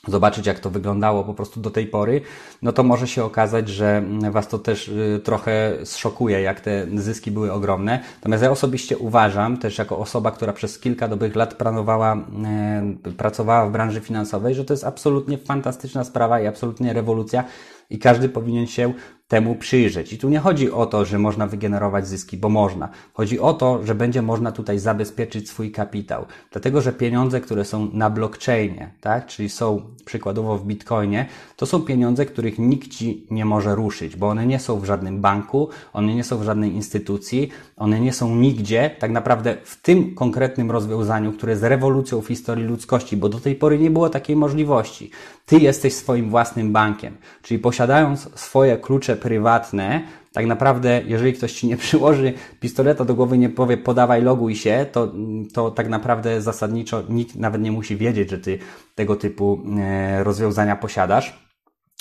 zobaczyć, 0.08 0.46
jak 0.46 0.60
to 0.60 0.70
wyglądało 0.70 1.24
po 1.24 1.34
prostu 1.34 1.60
do 1.60 1.70
tej 1.70 1.86
pory, 1.86 2.20
no 2.62 2.72
to 2.72 2.82
może 2.82 3.08
się 3.08 3.24
okazać, 3.24 3.68
że 3.68 4.02
Was 4.30 4.48
to 4.48 4.58
też 4.58 4.88
y, 4.88 5.20
trochę 5.24 5.72
zszokuje, 5.84 6.40
jak 6.40 6.60
te 6.60 6.86
zyski 6.94 7.30
były 7.30 7.52
ogromne. 7.52 8.00
Natomiast 8.16 8.42
ja 8.42 8.50
osobiście 8.50 8.98
uważam, 8.98 9.56
też 9.56 9.78
jako 9.78 9.98
osoba, 9.98 10.30
która 10.30 10.52
przez 10.52 10.78
kilka 10.78 11.08
dobrych 11.08 11.36
lat 11.36 11.54
planowała, 11.54 12.16
e, 12.44 13.12
pracowała 13.16 13.66
w 13.66 13.72
branży 13.72 14.00
finansowej, 14.00 14.54
że 14.54 14.64
to 14.64 14.72
jest 14.72 14.84
absolutnie 14.84 15.38
fantastyczna 15.38 16.04
sprawa 16.04 16.40
i 16.40 16.46
absolutnie 16.46 16.92
rewolucja 16.92 17.44
i 17.90 17.98
każdy 17.98 18.28
powinien 18.28 18.66
się 18.66 18.92
temu 19.28 19.54
przyjrzeć. 19.54 20.12
I 20.12 20.18
tu 20.18 20.28
nie 20.28 20.38
chodzi 20.38 20.70
o 20.70 20.86
to, 20.86 21.04
że 21.04 21.18
można 21.18 21.46
wygenerować 21.46 22.08
zyski, 22.08 22.36
bo 22.36 22.48
można. 22.48 22.88
Chodzi 23.12 23.40
o 23.40 23.52
to, 23.52 23.86
że 23.86 23.94
będzie 23.94 24.22
można 24.22 24.52
tutaj 24.52 24.78
zabezpieczyć 24.78 25.48
swój 25.48 25.72
kapitał. 25.72 26.26
Dlatego, 26.52 26.80
że 26.80 26.92
pieniądze, 26.92 27.40
które 27.40 27.64
są 27.64 27.90
na 27.92 28.10
blockchainie, 28.10 28.90
tak, 29.00 29.26
czyli 29.26 29.48
są 29.48 29.80
przykładowo 30.04 30.58
w 30.58 30.66
bitcoinie, 30.66 31.26
to 31.56 31.66
są 31.66 31.82
pieniądze, 31.82 32.26
których 32.26 32.58
nikt 32.58 32.88
ci 32.88 33.26
nie 33.30 33.44
może 33.44 33.74
ruszyć, 33.74 34.16
bo 34.16 34.28
one 34.28 34.46
nie 34.46 34.58
są 34.58 34.80
w 34.80 34.84
żadnym 34.84 35.20
banku, 35.20 35.68
one 35.92 36.14
nie 36.14 36.24
są 36.24 36.38
w 36.38 36.42
żadnej 36.42 36.72
instytucji, 36.72 37.50
one 37.76 38.00
nie 38.00 38.12
są 38.12 38.36
nigdzie, 38.36 38.90
tak 38.98 39.10
naprawdę 39.10 39.56
w 39.64 39.82
tym 39.82 40.14
konkretnym 40.14 40.70
rozwiązaniu, 40.70 41.32
które 41.32 41.52
jest 41.52 41.62
rewolucją 41.62 42.20
w 42.20 42.28
historii 42.28 42.64
ludzkości, 42.64 43.16
bo 43.16 43.28
do 43.28 43.40
tej 43.40 43.54
pory 43.54 43.78
nie 43.78 43.90
było 43.90 44.10
takiej 44.10 44.36
możliwości. 44.36 45.10
Ty 45.46 45.58
jesteś 45.58 45.94
swoim 45.94 46.30
własnym 46.30 46.72
bankiem, 46.72 47.16
czyli 47.42 47.60
posiadając 47.60 48.40
swoje 48.40 48.76
klucze 48.76 49.13
prywatne, 49.16 50.02
tak 50.32 50.46
naprawdę, 50.46 51.02
jeżeli 51.06 51.32
ktoś 51.32 51.52
ci 51.52 51.66
nie 51.66 51.76
przyłoży 51.86 52.32
pistoleta 52.60 53.04
do 53.04 53.14
głowy, 53.14 53.38
nie 53.38 53.48
powie 53.48 53.76
podawaj, 53.76 54.22
loguj 54.22 54.56
się, 54.56 54.86
to, 54.92 55.12
to 55.52 55.70
tak 55.70 55.88
naprawdę 55.88 56.42
zasadniczo 56.42 57.02
nikt 57.08 57.36
nawet 57.36 57.62
nie 57.62 57.72
musi 57.72 57.96
wiedzieć, 57.96 58.30
że 58.30 58.38
ty 58.38 58.58
tego 58.94 59.16
typu 59.16 59.62
e, 59.78 60.24
rozwiązania 60.24 60.76
posiadasz. 60.76 61.44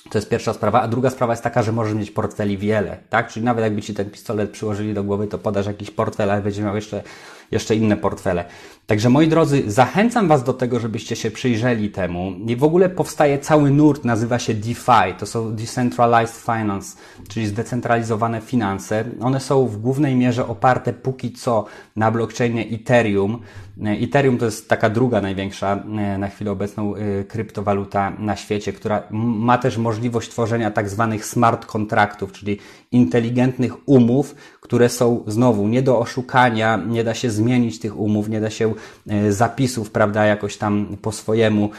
To 0.10 0.18
jest 0.18 0.30
pierwsza 0.30 0.54
sprawa, 0.54 0.82
a 0.82 0.88
druga 0.88 1.10
sprawa 1.10 1.34
jest 1.34 1.44
taka, 1.44 1.64
że 1.64 1.72
możesz 1.72 1.94
mieć 1.94 2.12
portfeli 2.12 2.58
wiele, 2.58 2.98
tak? 3.10 3.28
Czyli 3.28 3.46
nawet 3.46 3.64
jakby 3.64 3.82
ci 3.82 3.94
ten 3.94 4.10
pistolet 4.10 4.52
przyłożyli 4.52 4.94
do 4.94 5.04
głowy, 5.04 5.28
to 5.28 5.38
podasz 5.38 5.66
jakiś 5.66 5.92
portfel, 5.92 6.32
ale 6.32 6.42
będziesz 6.42 6.64
miał 6.64 6.76
jeszcze, 6.76 7.04
jeszcze 7.52 7.76
inne 7.76 7.98
portfele. 7.98 8.46
Także 8.88 9.10
moi 9.10 9.28
drodzy, 9.28 9.64
zachęcam 9.72 10.28
Was 10.28 10.44
do 10.44 10.54
tego, 10.54 10.80
żebyście 10.80 11.16
się 11.16 11.32
przyjrzeli 11.32 11.90
temu. 11.90 12.34
I 12.48 12.56
w 12.56 12.64
ogóle 12.64 12.90
powstaje 12.90 13.40
cały 13.40 13.72
nurt, 13.72 14.06
nazywa 14.06 14.40
się 14.40 14.54
DeFi. 14.54 15.14
To 15.20 15.26
są 15.26 15.56
Decentralized 15.56 16.38
Finance, 16.38 16.98
czyli 17.28 17.48
zdecentralizowane 17.48 18.42
finanse. 18.42 19.06
One 19.22 19.40
są 19.40 19.68
w 19.68 19.78
głównej 19.78 20.16
mierze 20.16 20.48
oparte 20.48 20.94
póki 20.94 21.32
co 21.32 21.66
na 21.96 22.12
blockchainie 22.12 22.66
Ethereum. 22.70 23.40
Ethereum 23.86 24.38
to 24.38 24.46
jest 24.46 24.70
taka 24.70 24.90
druga 24.90 25.22
największa 25.22 25.76
e, 25.76 26.18
na 26.18 26.28
chwilę 26.28 26.52
obecną 26.52 26.96
e, 26.96 27.24
kryptowaluta 27.24 28.14
na 28.20 28.36
świecie, 28.36 28.74
która 28.74 29.04
ma 29.12 29.58
też 29.58 29.78
możliwość 29.78 30.30
tworzenia 30.30 30.72
tak 30.72 30.90
zwanych 30.90 31.26
smart 31.26 31.66
kontraktów, 31.66 32.32
czyli 32.32 32.60
inteligentnych 32.92 33.90
umów, 33.90 34.36
które 34.62 34.90
są 34.90 35.24
znowu 35.28 35.68
nie 35.68 35.82
do 35.82 36.00
oszukania, 36.00 36.80
nie 36.88 37.04
da 37.04 37.14
się 37.14 37.30
zmienić 37.30 37.43
tych 37.82 38.00
umów, 38.00 38.30
nie 38.30 38.42
da 38.42 38.50
się 38.50 38.74
e, 39.10 39.32
zapisów, 39.32 39.92
prawda, 39.92 40.26
jakoś 40.26 40.58
tam 40.58 40.98
po 41.02 41.12
swojemu 41.12 41.70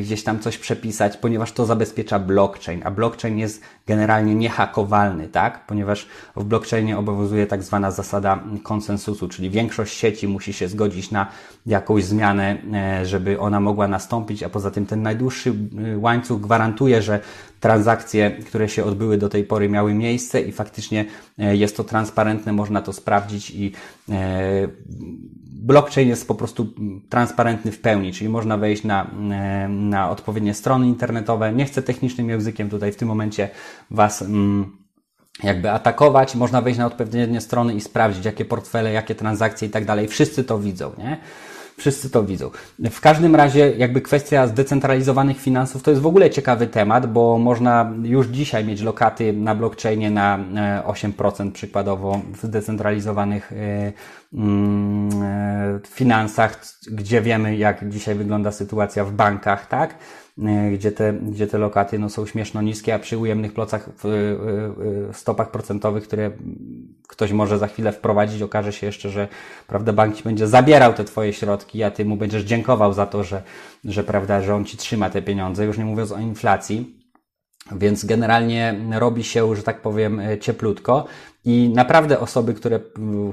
gdzieś 0.00 0.24
tam 0.24 0.40
coś 0.40 0.58
przepisać, 0.58 1.16
ponieważ 1.16 1.52
to 1.52 1.66
zabezpiecza 1.66 2.18
blockchain, 2.18 2.80
a 2.84 2.90
blockchain 2.90 3.38
jest 3.38 3.62
generalnie 3.86 4.34
niehakowalny, 4.34 5.28
tak? 5.28 5.66
Ponieważ 5.66 6.06
w 6.36 6.44
blockchainie 6.44 6.98
obowiązuje 6.98 7.46
tak 7.46 7.62
zwana 7.62 7.90
zasada 7.90 8.42
konsensusu, 8.62 9.28
czyli 9.28 9.50
większość 9.50 9.96
sieci 9.96 10.28
musi 10.28 10.52
się 10.52 10.68
zgodzić 10.68 11.10
na 11.10 11.26
jakąś 11.66 12.04
zmianę, 12.04 12.56
e, 12.74 13.06
żeby 13.06 13.40
ona 13.40 13.60
mogła 13.60 13.88
nastąpić, 13.88 14.42
a 14.42 14.48
poza 14.48 14.70
tym 14.70 14.86
ten 14.86 15.02
najdłuższy 15.02 15.50
e, 15.50 15.98
łańcuch 15.98 16.40
gwarantuje, 16.40 17.02
że 17.02 17.20
transakcje, 17.60 18.30
które 18.30 18.68
się 18.68 18.84
odbyły 18.84 19.18
do 19.18 19.28
tej 19.28 19.44
pory 19.44 19.68
miały 19.68 19.94
miejsce 19.94 20.40
i 20.40 20.52
faktycznie 20.52 21.04
e, 21.38 21.56
jest 21.56 21.76
to 21.76 21.84
transparentne, 21.84 22.52
można 22.52 22.82
to 22.82 22.92
sprawdzić 22.92 23.50
i 23.50 23.72
blockchain 25.68 26.08
jest 26.08 26.28
po 26.28 26.34
prostu 26.34 26.66
transparentny 27.08 27.72
w 27.72 27.80
pełni, 27.80 28.12
czyli 28.12 28.30
można 28.30 28.56
wejść 28.56 28.84
na, 28.84 29.10
na 29.68 30.10
odpowiednie 30.10 30.54
strony 30.54 30.86
internetowe. 30.86 31.52
Nie 31.52 31.64
chcę 31.64 31.82
technicznym 31.82 32.28
językiem 32.28 32.70
tutaj 32.70 32.92
w 32.92 32.96
tym 32.96 33.08
momencie 33.08 33.48
Was 33.90 34.22
mm, 34.22 34.76
jakby 35.42 35.70
atakować, 35.70 36.34
można 36.34 36.62
wejść 36.62 36.78
na 36.78 36.86
odpowiednie 36.86 37.40
strony 37.40 37.74
i 37.74 37.80
sprawdzić, 37.80 38.24
jakie 38.24 38.44
portfele, 38.44 38.92
jakie 38.92 39.14
transakcje 39.14 39.68
i 39.68 39.70
tak 39.70 39.84
dalej. 39.84 40.08
Wszyscy 40.08 40.44
to 40.44 40.58
widzą, 40.58 40.92
nie? 40.98 41.18
Wszyscy 41.78 42.10
to 42.10 42.24
widzą. 42.24 42.50
W 42.90 43.00
każdym 43.00 43.36
razie, 43.36 43.70
jakby 43.76 44.00
kwestia 44.00 44.46
zdecentralizowanych 44.46 45.40
finansów 45.40 45.82
to 45.82 45.90
jest 45.90 46.02
w 46.02 46.06
ogóle 46.06 46.30
ciekawy 46.30 46.66
temat, 46.66 47.12
bo 47.12 47.38
można 47.38 47.92
już 48.02 48.26
dzisiaj 48.26 48.64
mieć 48.64 48.82
lokaty 48.82 49.32
na 49.32 49.54
blockchainie 49.54 50.10
na 50.10 50.38
8% 50.86 51.48
e, 51.48 51.50
przykładowo 51.50 52.20
w 52.32 52.46
zdecentralizowanych 52.46 53.52
e, 53.52 53.92
mm, 54.34 55.22
e, 55.22 55.80
finansach, 55.86 56.60
gdzie 56.90 57.22
wiemy, 57.22 57.56
jak 57.56 57.88
dzisiaj 57.88 58.14
wygląda 58.14 58.52
sytuacja 58.52 59.04
w 59.04 59.12
bankach, 59.12 59.66
tak? 59.66 59.94
E, 60.46 60.70
gdzie 60.70 60.92
te, 60.92 61.12
gdzie 61.12 61.46
te 61.46 61.58
lokaty 61.58 61.98
no, 61.98 62.10
są 62.10 62.26
śmieszno 62.26 62.62
niskie, 62.62 62.94
a 62.94 62.98
przy 62.98 63.18
ujemnych 63.18 63.52
plocach 63.52 63.88
w, 63.98 64.00
w 65.12 65.16
stopach 65.16 65.50
procentowych, 65.50 66.04
które 66.04 66.30
ktoś 67.08 67.32
może 67.32 67.58
za 67.58 67.66
chwilę 67.66 67.92
wprowadzić, 67.92 68.42
okaże 68.42 68.72
się 68.72 68.86
jeszcze, 68.86 69.10
że 69.10 69.28
prawda, 69.66 69.92
bank 69.92 70.16
ci 70.16 70.22
będzie 70.22 70.46
zabierał 70.46 70.92
te 70.92 71.04
twoje 71.04 71.32
środki, 71.32 71.82
a 71.82 71.90
ty 71.90 72.04
mu 72.04 72.16
będziesz 72.16 72.42
dziękował 72.42 72.92
za 72.92 73.06
to, 73.06 73.24
że, 73.24 73.42
że, 73.84 74.04
prawda, 74.04 74.42
że 74.42 74.54
on 74.54 74.64
ci 74.64 74.76
trzyma 74.76 75.10
te 75.10 75.22
pieniądze, 75.22 75.64
już 75.64 75.78
nie 75.78 75.84
mówiąc 75.84 76.12
o 76.12 76.18
inflacji. 76.18 76.97
Więc 77.72 78.04
generalnie 78.04 78.80
robi 78.92 79.24
się, 79.24 79.56
że 79.56 79.62
tak 79.62 79.82
powiem, 79.82 80.20
e, 80.20 80.38
cieplutko. 80.38 81.06
I 81.44 81.72
naprawdę 81.74 82.20
osoby, 82.20 82.54
które 82.54 82.80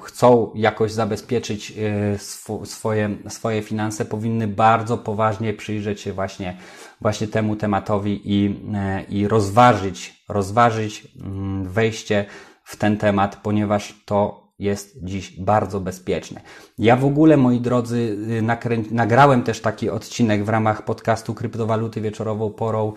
chcą 0.03 0.51
jakoś 0.55 0.91
zabezpieczyć 0.91 1.73
e, 1.77 2.17
swoje, 2.65 3.17
swoje 3.29 3.61
finanse, 3.61 4.05
powinny 4.05 4.47
bardzo 4.47 4.97
poważnie 4.97 5.53
przyjrzeć 5.53 6.01
się 6.01 6.13
właśnie, 6.13 6.57
właśnie 7.01 7.27
temu 7.27 7.55
tematowi 7.55 8.21
i, 8.25 8.55
e, 8.73 9.03
i 9.09 9.27
rozważyć, 9.27 10.23
rozważyć 10.29 11.07
mm, 11.21 11.69
wejście 11.69 12.25
w 12.63 12.75
ten 12.75 12.97
temat, 12.97 13.35
ponieważ 13.35 14.01
to 14.05 14.45
jest 14.59 15.03
dziś 15.03 15.39
bardzo 15.39 15.79
bezpieczne. 15.79 16.41
Ja 16.77 16.95
w 16.95 17.05
ogóle, 17.05 17.37
moi 17.37 17.59
drodzy, 17.59 18.17
nakrę- 18.41 18.91
nagrałem 18.91 19.43
też 19.43 19.61
taki 19.61 19.89
odcinek 19.89 20.43
w 20.43 20.49
ramach 20.49 20.85
podcastu 20.85 21.33
Kryptowaluty 21.33 22.01
wieczorową 22.01 22.49
porą 22.49 22.93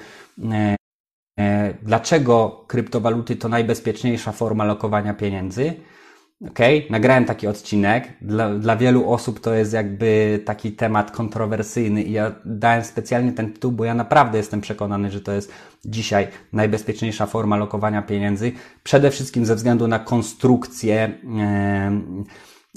dlaczego 1.82 2.64
kryptowaluty 2.66 3.36
to 3.36 3.48
najbezpieczniejsza 3.48 4.32
forma 4.32 4.64
lokowania 4.64 5.14
pieniędzy? 5.14 5.74
Ok, 6.46 6.58
nagrałem 6.90 7.24
taki 7.24 7.46
odcinek. 7.46 8.08
Dla, 8.20 8.54
dla 8.54 8.76
wielu 8.76 9.10
osób 9.10 9.40
to 9.40 9.54
jest 9.54 9.72
jakby 9.72 10.40
taki 10.44 10.72
temat 10.72 11.10
kontrowersyjny 11.10 12.02
i 12.02 12.12
ja 12.12 12.32
dałem 12.44 12.84
specjalnie 12.84 13.32
ten 13.32 13.52
tytuł, 13.52 13.72
bo 13.72 13.84
ja 13.84 13.94
naprawdę 13.94 14.38
jestem 14.38 14.60
przekonany, 14.60 15.10
że 15.10 15.20
to 15.20 15.32
jest 15.32 15.52
dzisiaj 15.84 16.28
najbezpieczniejsza 16.52 17.26
forma 17.26 17.56
lokowania 17.56 18.02
pieniędzy. 18.02 18.52
Przede 18.84 19.10
wszystkim 19.10 19.46
ze 19.46 19.54
względu 19.54 19.88
na 19.88 19.98
konstrukcję. 19.98 21.18
Yy, 21.24 22.24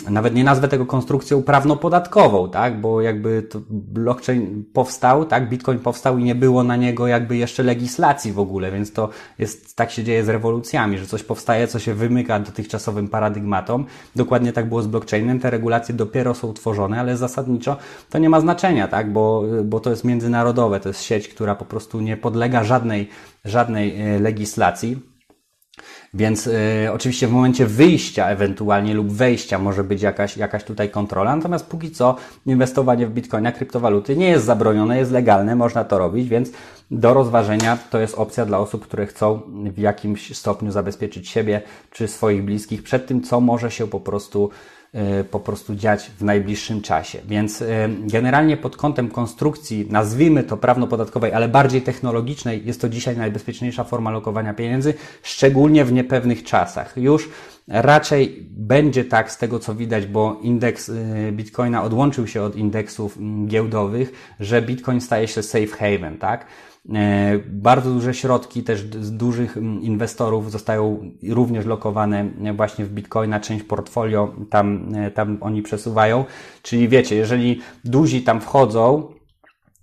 nawet 0.10 0.36
nie 0.36 0.44
nazwę 0.44 0.68
tego 0.68 0.86
konstrukcją 0.86 1.44
prawno-podatkową, 1.44 2.50
tak? 2.50 2.82
Bo 2.82 3.02
jakby 3.02 3.48
blockchain 3.70 4.64
powstał, 4.74 5.26
tak? 5.26 5.50
Bitcoin 5.50 5.80
powstał 5.80 6.18
i 6.18 6.24
nie 6.24 6.36
było 6.36 6.64
na 6.64 6.76
niego 6.76 7.08
jakby 7.08 7.38
jeszcze 7.38 7.64
legislacji 7.64 8.32
w 8.32 8.40
ogóle, 8.40 8.72
więc 8.72 8.94
to 8.94 9.10
jest, 9.40 9.76
tak 9.76 9.92
się 9.92 10.04
dzieje 10.04 10.26
z 10.26 10.30
rewolucjami, 10.30 10.98
że 10.98 11.06
coś 11.06 11.24
powstaje, 11.24 11.68
co 11.68 11.80
się 11.80 11.94
wymyka 11.94 12.40
dotychczasowym 12.40 13.08
paradygmatom. 13.08 13.86
Dokładnie 14.16 14.54
tak 14.54 14.70
było 14.70 14.82
z 14.82 14.88
blockchainem. 14.88 15.40
Te 15.40 15.50
regulacje 15.50 15.96
dopiero 15.96 16.34
są 16.34 16.54
tworzone, 16.54 17.00
ale 17.00 17.18
zasadniczo 17.18 17.78
to 18.10 18.18
nie 18.18 18.30
ma 18.30 18.42
znaczenia, 18.42 18.88
tak? 18.88 19.14
Bo, 19.14 19.44
bo 19.64 19.80
to 19.80 19.90
jest 19.90 20.04
międzynarodowe, 20.04 20.80
to 20.80 20.90
jest 20.90 21.02
sieć, 21.02 21.28
która 21.28 21.56
po 21.56 21.66
prostu 21.66 22.02
nie 22.02 22.18
podlega 22.18 22.64
żadnej, 22.64 23.10
żadnej 23.46 24.02
e, 24.02 24.20
legislacji. 24.20 25.11
Więc 26.14 26.48
y, 26.48 26.90
oczywiście 26.94 27.28
w 27.28 27.32
momencie 27.32 27.66
wyjścia 27.66 28.28
ewentualnie 28.28 28.94
lub 28.94 29.12
wejścia 29.12 29.60
może 29.60 29.84
być 29.84 30.02
jakaś, 30.02 30.38
jakaś 30.38 30.64
tutaj 30.64 30.90
kontrola. 30.90 31.36
Natomiast 31.36 31.66
póki 31.66 31.92
co 31.92 32.16
inwestowanie 32.46 33.08
w 33.08 33.12
bitcoina, 33.12 33.52
kryptowaluty 33.52 34.18
nie 34.18 34.30
jest 34.30 34.46
zabronione, 34.46 34.98
jest 34.98 35.12
legalne, 35.12 35.56
można 35.56 35.84
to 35.84 35.98
robić, 35.98 36.30
więc 36.30 36.52
do 36.92 37.14
rozważenia 37.14 37.78
to 37.90 38.00
jest 38.00 38.16
opcja 38.16 38.46
dla 38.46 38.60
osób, 38.60 38.84
które 38.84 39.06
chcą 39.06 39.42
w 39.48 39.78
jakimś 39.78 40.38
stopniu 40.38 40.72
zabezpieczyć 40.72 41.30
siebie 41.30 41.62
czy 41.92 42.08
swoich 42.08 42.44
bliskich 42.44 42.84
przed 42.84 43.08
tym, 43.08 43.24
co 43.24 43.42
może 43.42 43.72
się 43.72 43.88
po 43.88 44.00
prostu 44.00 44.50
po 45.32 45.39
prostu 45.39 45.75
dziać 45.75 46.12
w 46.19 46.23
najbliższym 46.23 46.82
czasie. 46.82 47.19
Więc 47.27 47.62
y, 47.62 47.67
generalnie 47.99 48.58
pod 48.58 48.77
kątem 48.77 49.10
konstrukcji, 49.10 49.88
nazwijmy 49.89 50.43
to 50.43 50.58
prawno-podatkowej, 50.58 51.34
ale 51.34 51.49
bardziej 51.49 51.82
technologicznej, 51.82 52.65
jest 52.65 52.82
to 52.82 52.89
dzisiaj 52.89 53.17
najbezpieczniejsza 53.17 53.84
forma 53.84 54.12
lokowania 54.12 54.54
pieniędzy, 54.54 54.94
szczególnie 55.23 55.85
w 55.85 55.94
niepewnych 55.94 56.44
czasach. 56.44 56.98
Już 56.98 57.29
raczej 57.67 58.48
będzie 58.50 59.06
tak 59.06 59.31
z 59.31 59.37
tego 59.37 59.60
co 59.60 59.75
widać, 59.75 60.06
bo 60.06 60.39
indeks 60.42 60.89
y, 60.89 61.31
Bitcoina 61.31 61.83
odłączył 61.83 62.27
się 62.27 62.42
od 62.42 62.56
indeksów 62.56 63.17
mm, 63.17 63.48
giełdowych, 63.48 64.35
że 64.39 64.62
Bitcoin 64.62 65.02
staje 65.02 65.27
się 65.27 65.44
safe 65.44 65.67
haven, 65.67 66.17
tak? 66.17 66.46
E, 66.90 67.40
bardzo 67.48 67.92
duże 67.92 68.13
środki 68.13 68.63
też 68.63 68.82
z 68.82 69.12
dużych 69.12 69.58
inwestorów 69.82 70.52
zostają 70.52 71.12
również 71.29 71.65
lokowane 71.65 72.29
właśnie 72.56 72.86
w 72.86 72.90
Bitcoina, 72.94 73.40
część 73.40 73.63
portfolio 73.63 74.36
tam, 74.50 74.96
e, 74.96 75.12
tam 75.12 75.38
oni 75.42 75.62
przesuwają. 75.62 76.25
Czyli 76.62 76.90
wiecie, 76.90 77.15
jeżeli 77.15 77.62
duzi 77.86 78.21
tam 78.21 78.42
wchodzą, 78.42 79.13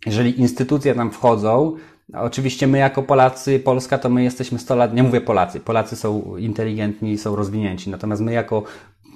jeżeli 0.07 0.41
instytucje 0.41 0.95
tam 0.95 1.11
wchodzą, 1.11 1.77
Oczywiście 2.15 2.67
my 2.67 2.79
jako 2.79 3.03
Polacy, 3.03 3.59
Polska, 3.61 3.99
to 3.99 4.09
my 4.09 4.25
jesteśmy 4.25 4.59
100 4.59 4.77
lat, 4.77 4.95
nie 4.95 5.03
mówię 5.03 5.21
Polacy, 5.21 5.61
Polacy 5.61 5.97
są 5.97 6.37
inteligentni, 6.37 7.19
są 7.19 7.37
rozwinięci, 7.37 7.91
natomiast 7.91 8.23
my 8.23 8.33
jako 8.33 8.63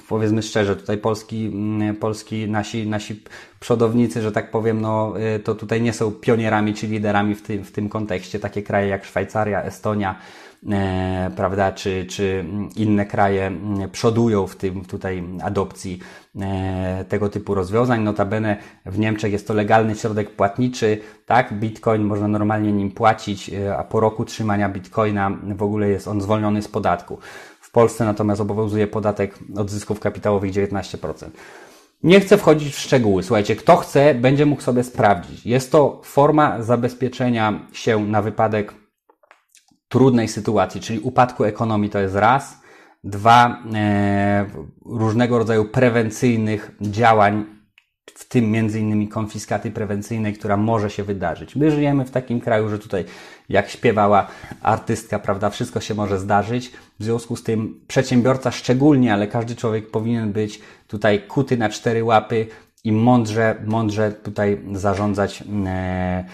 powiedzmy 0.09 0.43
szczerze, 0.43 0.77
tutaj 0.77 0.99
polski, 0.99 1.47
mm, 1.47 1.97
polski 1.97 2.49
nasi, 2.49 2.87
nasi 2.87 3.23
przodownicy, 3.61 4.23
że 4.23 4.33
tak 4.33 4.51
powiem, 4.51 4.81
no, 4.81 5.15
y, 5.37 5.41
to 5.41 5.55
tutaj 5.55 5.83
nie 5.83 5.93
są 5.93 6.11
pionierami 6.11 6.75
czy 6.75 6.87
liderami 6.87 7.35
w 7.35 7.43
tym, 7.43 7.65
w 7.65 7.73
tym 7.73 7.89
kontekście. 7.89 8.39
Takie 8.39 8.63
kraje 8.63 8.89
jak 8.89 9.05
Szwajcaria, 9.05 9.63
Estonia, 9.63 10.19
e, 10.71 11.31
prawda, 11.37 11.73
czy, 11.73 12.07
czy 12.07 12.45
inne 12.77 13.07
kraje 13.07 13.47
mm, 13.47 13.91
przodują 13.91 14.47
w 14.47 14.57
tym 14.57 14.85
tutaj 14.85 15.25
adopcji 15.43 15.99
e, 16.41 17.05
tego 17.09 17.29
typu 17.29 17.55
rozwiązań. 17.55 18.03
Notabene 18.03 18.57
w 18.87 18.99
Niemczech 18.99 19.33
jest 19.33 19.49
to 19.49 19.55
legalny 19.55 19.95
środek 19.95 20.31
płatniczy, 20.31 20.99
tak, 21.27 21.55
bitcoin 21.55 22.03
można 22.03 22.29
normalnie 22.29 22.73
nim 22.73 22.91
płacić, 22.91 23.51
e, 23.51 23.77
a 23.77 23.85
po 23.85 24.01
roku 24.01 24.25
trzymania 24.25 24.69
bitcoina 24.69 25.31
w 25.55 25.63
ogóle 25.63 25.89
jest 25.89 26.09
on 26.09 26.21
zwolniony 26.21 26.63
z 26.63 26.69
podatku. 26.69 27.19
Polsce 27.73 28.05
natomiast 28.05 28.41
obowiązuje 28.41 28.87
podatek 28.87 29.39
od 29.57 29.71
zysków 29.71 30.01
kapitałowych 30.01 30.53
19%. 30.53 31.27
Nie 32.03 32.21
chcę 32.21 32.39
wchodzić 32.39 32.75
w 32.75 32.79
szczegóły. 32.79 33.23
Słuchajcie, 33.23 33.57
kto 33.57 33.77
chce, 33.77 34.15
będzie 34.15 34.47
mógł 34.47 34.63
sobie 34.63 34.85
sprawdzić. 34.85 35.47
Jest 35.47 35.73
to 35.73 36.01
forma 36.05 36.63
zabezpieczenia 36.63 37.67
się 37.73 38.07
na 38.07 38.23
wypadek 38.23 38.75
trudnej 39.89 40.29
sytuacji, 40.29 40.81
czyli 40.81 41.01
upadku 41.01 41.45
ekonomii 41.45 41.91
to 41.91 41.99
jest 41.99 42.15
raz. 42.15 42.61
Dwa, 43.05 43.63
e, 43.75 44.47
różnego 44.87 45.39
rodzaju 45.39 45.65
prewencyjnych 45.65 46.71
działań 46.81 47.62
w 48.07 48.29
tym 48.29 48.57
innymi 48.57 49.09
konfiskaty 49.09 49.71
prewencyjnej, 49.71 50.35
która 50.35 50.57
może 50.57 50.91
się 50.91 51.05
wydarzyć. 51.05 51.57
My 51.57 51.71
żyjemy 51.71 52.05
w 52.05 52.11
takim 52.11 52.41
kraju, 52.41 52.69
że 52.69 52.79
tutaj, 52.79 53.05
jak 53.49 53.71
śpiewała 53.71 54.27
artystka, 54.63 55.19
prawda, 55.19 55.51
wszystko 55.51 55.81
się 55.81 55.95
może 55.95 56.19
zdarzyć. 56.19 56.73
W 57.01 57.05
związku 57.05 57.37
z 57.37 57.43
tym 57.43 57.81
przedsiębiorca 57.89 58.51
szczególnie, 58.51 59.13
ale 59.13 59.29
każdy 59.29 59.57
człowiek 59.57 59.91
powinien 59.91 60.33
być 60.33 60.61
tutaj 60.89 61.23
kuty 61.27 61.57
na 61.57 61.69
cztery 61.69 62.05
łapy 62.05 62.47
i 62.85 62.93
mądrze, 62.93 63.57
mądrze 63.67 64.13
tutaj 64.13 64.61
zarządzać 64.73 65.45
e, 65.67 66.25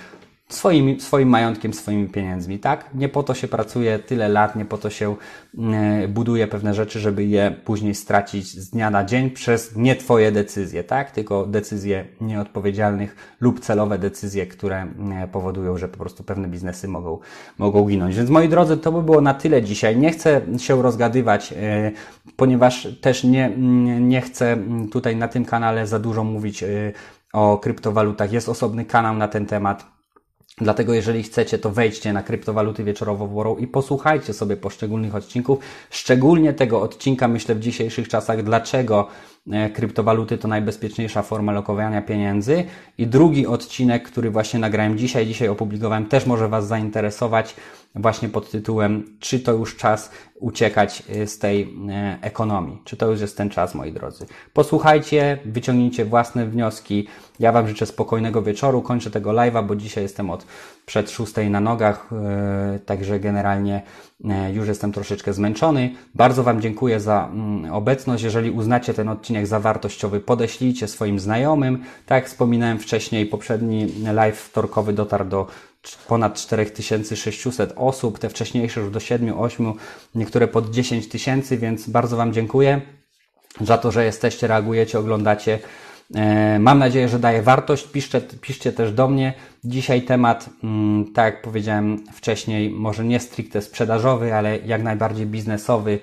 swoim, 0.48 1.00
swoim 1.00 1.28
majątkiem, 1.28 1.74
swoimi 1.74 2.08
pieniędzmi, 2.08 2.58
tak? 2.58 2.94
Nie 2.94 3.08
po 3.08 3.22
to 3.22 3.34
się 3.34 3.48
pracuje 3.48 3.98
tyle 3.98 4.28
lat, 4.28 4.56
nie 4.56 4.64
po 4.64 4.78
to 4.78 4.90
się 4.90 5.16
e, 5.58 6.08
buduje 6.08 6.46
pewne 6.46 6.74
rzeczy, 6.74 7.00
żeby 7.00 7.24
je 7.24 7.50
później 7.64 7.94
stracić 7.94 8.60
z 8.60 8.70
dnia 8.70 8.90
na 8.90 9.04
dzień 9.04 9.30
przez 9.30 9.76
nie 9.76 9.96
Twoje 9.96 10.32
decyzje, 10.32 10.84
tak? 10.84 11.10
Tylko 11.10 11.46
decyzje 11.46 12.04
nieodpowiedzialnych 12.20 13.36
lub 13.40 13.60
celowe 13.60 13.98
decyzje, 13.98 14.46
które 14.46 14.86
e, 15.22 15.28
powodują, 15.32 15.78
że 15.78 15.88
po 15.88 15.98
prostu 15.98 16.24
pewne 16.24 16.48
biznesy 16.48 16.88
mogą, 16.88 17.18
mogą 17.58 17.84
ginąć. 17.84 18.16
Więc 18.16 18.30
moi 18.30 18.48
drodzy, 18.48 18.76
to 18.76 18.92
by 18.92 19.02
było 19.02 19.20
na 19.20 19.34
tyle 19.34 19.62
dzisiaj. 19.62 19.96
Nie 19.96 20.10
chcę 20.10 20.40
się 20.58 20.82
rozgadywać, 20.82 21.52
e, 21.52 21.92
ponieważ 22.36 22.88
też 23.00 23.24
nie, 23.24 23.50
nie 24.00 24.20
chcę 24.20 24.56
tutaj 24.92 25.16
na 25.16 25.28
tym 25.28 25.44
kanale 25.44 25.86
za 25.86 25.98
dużo 25.98 26.24
mówić 26.24 26.64
o 27.32 27.58
kryptowalutach. 27.58 28.32
Jest 28.32 28.48
osobny 28.48 28.84
kanał 28.84 29.14
na 29.16 29.28
ten 29.28 29.46
temat 29.46 29.97
Dlatego 30.60 30.94
jeżeli 30.94 31.22
chcecie, 31.22 31.58
to 31.58 31.70
wejdźcie 31.70 32.12
na 32.12 32.22
kryptowaluty 32.22 32.84
wieczorowo 32.84 33.56
i 33.58 33.66
posłuchajcie 33.66 34.32
sobie 34.32 34.56
poszczególnych 34.56 35.14
odcinków, 35.14 35.58
szczególnie 35.90 36.52
tego 36.52 36.82
odcinka, 36.82 37.28
myślę 37.28 37.54
w 37.54 37.60
dzisiejszych 37.60 38.08
czasach, 38.08 38.42
dlaczego 38.42 39.08
e, 39.52 39.70
kryptowaluty 39.70 40.38
to 40.38 40.48
najbezpieczniejsza 40.48 41.22
forma 41.22 41.52
lokowania 41.52 42.02
pieniędzy. 42.02 42.64
I 42.98 43.06
drugi 43.06 43.46
odcinek, 43.46 44.02
który 44.02 44.30
właśnie 44.30 44.60
nagrałem 44.60 44.98
dzisiaj, 44.98 45.26
dzisiaj 45.26 45.48
opublikowałem, 45.48 46.06
też 46.06 46.26
może 46.26 46.48
Was 46.48 46.66
zainteresować 46.66 47.54
właśnie 47.94 48.28
pod 48.28 48.50
tytułem 48.50 49.16
Czy 49.20 49.40
to 49.40 49.52
już 49.52 49.76
czas 49.76 50.10
uciekać 50.34 51.02
y, 51.10 51.26
z 51.26 51.38
tej 51.38 51.62
y, 51.62 51.66
ekonomii? 52.22 52.82
Czy 52.84 52.96
to 52.96 53.10
już 53.10 53.20
jest 53.20 53.36
ten 53.36 53.50
czas, 53.50 53.74
moi 53.74 53.92
drodzy? 53.92 54.26
Posłuchajcie, 54.52 55.38
wyciągnijcie 55.44 56.04
własne 56.04 56.46
wnioski. 56.46 57.08
Ja 57.40 57.52
Wam 57.52 57.68
życzę 57.68 57.86
spokojnego 57.86 58.42
wieczoru. 58.42 58.82
Kończę 58.82 59.10
tego 59.10 59.30
live'a, 59.30 59.66
bo 59.66 59.76
dzisiaj 59.76 60.02
jestem 60.02 60.30
od 60.30 60.46
przed 60.86 61.10
szóstej 61.10 61.50
na 61.50 61.60
nogach, 61.60 62.10
y, 62.76 62.78
także 62.78 63.20
generalnie 63.20 63.82
już 64.52 64.68
jestem 64.68 64.92
troszeczkę 64.92 65.32
zmęczony. 65.32 65.94
Bardzo 66.14 66.42
Wam 66.42 66.60
dziękuję 66.60 67.00
za 67.00 67.28
mm, 67.32 67.72
obecność. 67.72 68.22
Jeżeli 68.22 68.50
uznacie 68.50 68.94
ten 68.94 69.08
odcinek 69.08 69.46
za 69.46 69.60
wartościowy, 69.60 70.20
podeślijcie 70.20 70.88
swoim 70.88 71.18
znajomym. 71.18 71.84
Tak 72.06 72.22
jak 72.22 72.26
wspominałem 72.26 72.78
wcześniej, 72.78 73.26
poprzedni 73.26 73.86
live 74.12 74.38
wtorkowy 74.38 74.92
dotarł 74.92 75.24
do 75.24 75.46
ponad 75.96 76.34
4600 76.34 77.72
osób, 77.76 78.18
te 78.18 78.28
wcześniejsze 78.28 78.80
już 78.80 78.90
do 78.90 79.00
7, 79.00 79.40
8, 79.40 79.72
niektóre 80.14 80.48
pod 80.48 80.70
10 80.70 81.08
tysięcy, 81.08 81.58
więc 81.58 81.90
bardzo 81.90 82.16
Wam 82.16 82.32
dziękuję 82.32 82.80
za 83.60 83.78
to, 83.78 83.92
że 83.92 84.04
jesteście, 84.04 84.46
reagujecie, 84.46 84.98
oglądacie. 84.98 85.58
E, 86.14 86.58
mam 86.58 86.78
nadzieję, 86.78 87.08
że 87.08 87.18
daje 87.18 87.42
wartość. 87.42 87.86
Piszcie, 87.86 88.20
piszcie 88.20 88.72
też 88.72 88.92
do 88.92 89.08
mnie. 89.08 89.34
Dzisiaj 89.64 90.02
temat, 90.02 90.50
mm, 90.64 91.12
tak 91.12 91.34
jak 91.34 91.42
powiedziałem 91.42 92.04
wcześniej, 92.12 92.70
może 92.70 93.04
nie 93.04 93.20
stricte 93.20 93.62
sprzedażowy, 93.62 94.34
ale 94.34 94.58
jak 94.58 94.82
najbardziej 94.82 95.26
biznesowy, 95.26 95.98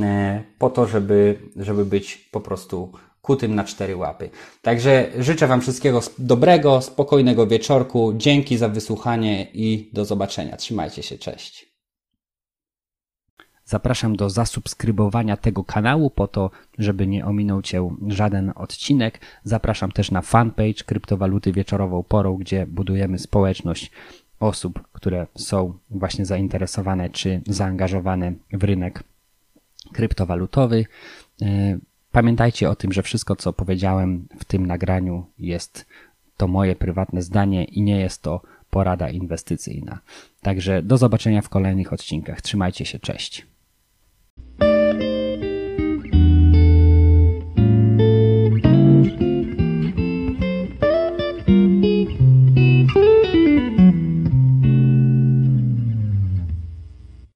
e, 0.00 0.42
po 0.58 0.70
to, 0.70 0.86
żeby, 0.86 1.38
żeby 1.56 1.84
być 1.84 2.16
po 2.16 2.40
prostu 2.40 2.92
kutym 3.24 3.54
na 3.54 3.64
cztery 3.64 3.96
łapy. 3.96 4.30
Także 4.62 5.10
życzę 5.18 5.46
Wam 5.46 5.60
wszystkiego 5.60 6.00
dobrego, 6.18 6.82
spokojnego 6.82 7.46
wieczorku. 7.46 8.12
Dzięki 8.16 8.56
za 8.56 8.68
wysłuchanie 8.68 9.46
i 9.54 9.90
do 9.92 10.04
zobaczenia. 10.04 10.56
Trzymajcie 10.56 11.02
się, 11.02 11.18
cześć. 11.18 11.74
Zapraszam 13.64 14.16
do 14.16 14.30
zasubskrybowania 14.30 15.36
tego 15.36 15.64
kanału 15.64 16.10
po 16.10 16.28
to, 16.28 16.50
żeby 16.78 17.06
nie 17.06 17.26
ominął 17.26 17.62
Cię 17.62 17.90
żaden 18.08 18.52
odcinek. 18.54 19.20
Zapraszam 19.44 19.92
też 19.92 20.10
na 20.10 20.22
fanpage 20.22 20.84
Kryptowaluty 20.86 21.52
Wieczorową 21.52 22.02
Porą, 22.02 22.36
gdzie 22.36 22.66
budujemy 22.66 23.18
społeczność 23.18 23.90
osób, 24.40 24.80
które 24.92 25.26
są 25.36 25.78
właśnie 25.90 26.26
zainteresowane 26.26 27.10
czy 27.10 27.42
zaangażowane 27.46 28.32
w 28.52 28.64
rynek 28.64 29.02
kryptowalutowy. 29.92 30.84
Pamiętajcie 32.14 32.70
o 32.70 32.76
tym, 32.76 32.92
że 32.92 33.02
wszystko, 33.02 33.36
co 33.36 33.52
powiedziałem 33.52 34.28
w 34.38 34.44
tym 34.44 34.66
nagraniu, 34.66 35.26
jest 35.38 35.86
to 36.36 36.48
moje 36.48 36.76
prywatne 36.76 37.22
zdanie 37.22 37.64
i 37.64 37.82
nie 37.82 38.00
jest 38.00 38.22
to 38.22 38.40
porada 38.70 39.08
inwestycyjna. 39.10 39.98
Także 40.42 40.82
do 40.82 40.98
zobaczenia 40.98 41.42
w 41.42 41.48
kolejnych 41.48 41.92
odcinkach. 41.92 42.42
Trzymajcie 42.42 42.84
się, 42.84 42.98
cześć. 42.98 43.46